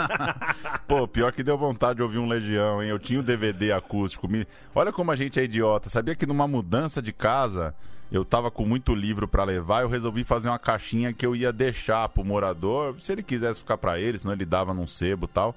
[0.86, 2.90] Pô, pior que deu vontade de ouvir um Legião, hein?
[2.90, 4.28] Eu tinha o DVD acústico.
[4.28, 4.46] Me...
[4.74, 5.88] Olha como a gente é idiota.
[5.88, 7.74] Sabia que numa mudança de casa,
[8.10, 11.52] eu tava com muito livro pra levar, eu resolvi fazer uma caixinha que eu ia
[11.52, 15.28] deixar pro morador, se ele quisesse ficar pra ele, senão ele dava num sebo e
[15.28, 15.54] tal.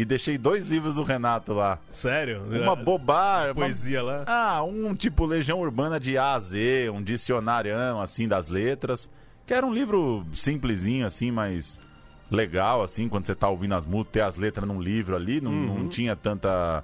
[0.00, 1.78] E deixei dois livros do Renato lá.
[1.90, 2.42] Sério?
[2.50, 3.50] Uma bobagem.
[3.52, 4.24] uma- poesia lá.
[4.26, 9.10] Ah, um tipo Legião Urbana de A a Z, um dicionário assim das letras.
[9.46, 11.78] Que era um livro simplesinho, assim, mas
[12.30, 15.52] legal, assim, quando você tá ouvindo as músicas, ter as letras num livro ali, não,
[15.52, 16.82] não tinha tanta.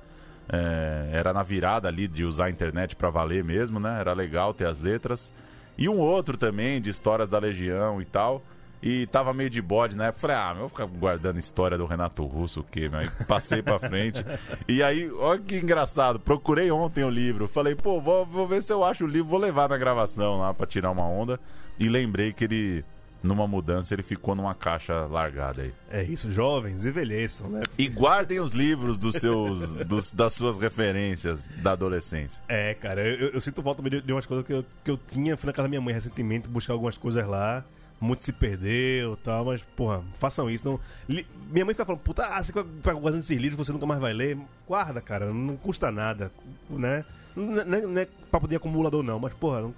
[0.48, 3.98] é, era na virada ali de usar a internet pra valer mesmo, né?
[3.98, 5.32] Era legal ter as letras.
[5.78, 8.43] E um outro também, de histórias da Legião e tal.
[8.82, 10.12] E tava meio de bode, né?
[10.12, 12.88] Falei, ah, eu vou ficar guardando história do Renato Russo, o quê?
[12.88, 14.24] Mas passei pra frente.
[14.68, 16.18] E aí, olha que engraçado.
[16.18, 17.48] Procurei ontem o livro.
[17.48, 20.52] Falei, pô, vou, vou ver se eu acho o livro, vou levar na gravação lá
[20.52, 21.38] pra tirar uma onda.
[21.78, 22.84] E lembrei que ele,
[23.22, 25.72] numa mudança, ele ficou numa caixa largada aí.
[25.90, 27.62] É isso, jovens, envelheçam, né?
[27.78, 32.42] E guardem os livros dos seus, dos, das suas referências da adolescência.
[32.48, 35.36] É, cara, eu, eu sinto falta de, de umas coisas que eu, que eu tinha.
[35.36, 37.64] Fui na casa da minha mãe recentemente buscar algumas coisas lá.
[37.98, 40.64] Muito se perdeu e tal, mas, porra, façam isso.
[40.68, 40.78] Não...
[41.09, 42.62] Li- Minha mãe fica falando, puta, ah, você fica
[42.93, 44.36] guardando esses livros você nunca mais vai ler.
[44.68, 46.31] Guarda, cara, não custa nada,
[46.68, 47.05] né?
[47.35, 49.74] Não, não é- não é papo de acumulador, não, mas, porra, não-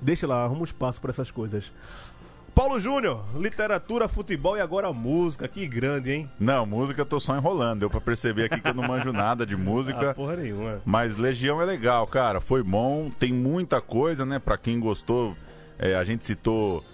[0.00, 1.70] deixa lá, arruma um espaço pra essas coisas.
[2.54, 5.46] Paulo Júnior, literatura, futebol e agora música.
[5.46, 6.30] Que grande, hein?
[6.38, 7.80] Não, música eu tô só enrolando.
[7.80, 10.10] Deu pra perceber aqui que eu não manjo nada de música.
[10.10, 10.80] Ah, porra nenhuma.
[10.84, 12.40] Mas Legião é legal, cara.
[12.40, 13.08] Foi bom.
[13.18, 14.38] Tem muita coisa, né?
[14.38, 15.34] Pra quem gostou,
[15.78, 16.84] é, a gente citou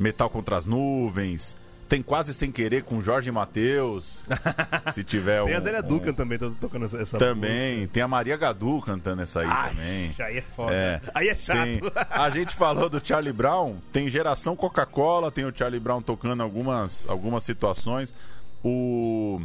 [0.00, 1.54] Metal contra as Nuvens.
[1.88, 4.22] Tem quase sem querer com Jorge Matheus.
[4.94, 7.74] se tiver Tem um, a Zélia um- Ducan também to- tocando essa essa Também.
[7.78, 7.92] música.
[7.94, 10.14] Tem a Maria Gadu cantando essa aí Ai, também.
[10.20, 10.72] Aí é foda.
[10.72, 11.00] É.
[11.12, 11.56] Aí é chato.
[11.64, 16.42] Tem- a gente falou do Charlie Brown, tem geração Coca-Cola, tem o Charlie Brown tocando
[16.44, 18.14] algumas, algumas situações.
[18.62, 19.40] O.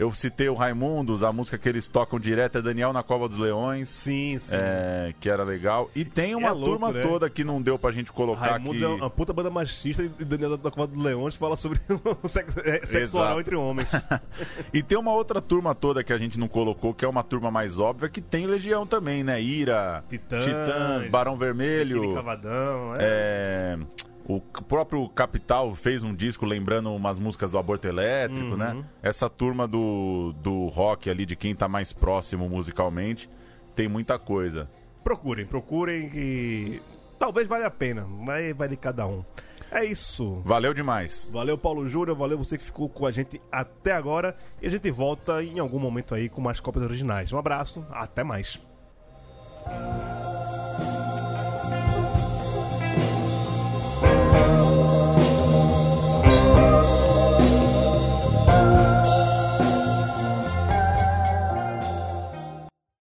[0.00, 3.36] Eu citei o Raimundos, a música que eles tocam direto é Daniel na Cova dos
[3.36, 3.90] Leões.
[3.90, 4.54] Sim, sim.
[4.56, 5.90] é, que era legal.
[5.94, 7.02] E tem uma É louco, turma né?
[7.02, 8.90] toda que não deu pra gente colocar Raimundos aqui.
[8.90, 11.78] é uma puta banda machista e Daniel da Cova do Leões fala sobre
[12.22, 13.88] o sexo, é, oral entre homens.
[14.72, 17.50] E tem uma outra turma toda que a gente não colocou, que é uma turma
[17.50, 19.42] mais óbvia, que tem Legião também, né?
[19.42, 22.14] Ira, Titãs, Barão Aquele Vermelho.
[22.14, 22.98] Cavadão, é.
[23.02, 23.78] É,
[24.26, 28.84] o próprio Capital fez um disco lembrando umas músicas do aborto elétrico, né?
[29.02, 33.28] Essa turma do, do rock ali, de quem tá mais próximo musicalmente,
[33.74, 34.68] tem muita coisa.
[35.02, 36.82] Procurem, procurem que
[37.18, 39.24] talvez valha a pena, mas vai de cada um.
[39.70, 40.42] É isso.
[40.44, 41.30] Valeu demais.
[41.32, 42.16] Valeu, Paulo Júnior.
[42.16, 44.36] Valeu você que ficou com a gente até agora.
[44.60, 47.32] E a gente volta em algum momento aí com mais cópias originais.
[47.32, 48.58] Um abraço, até mais.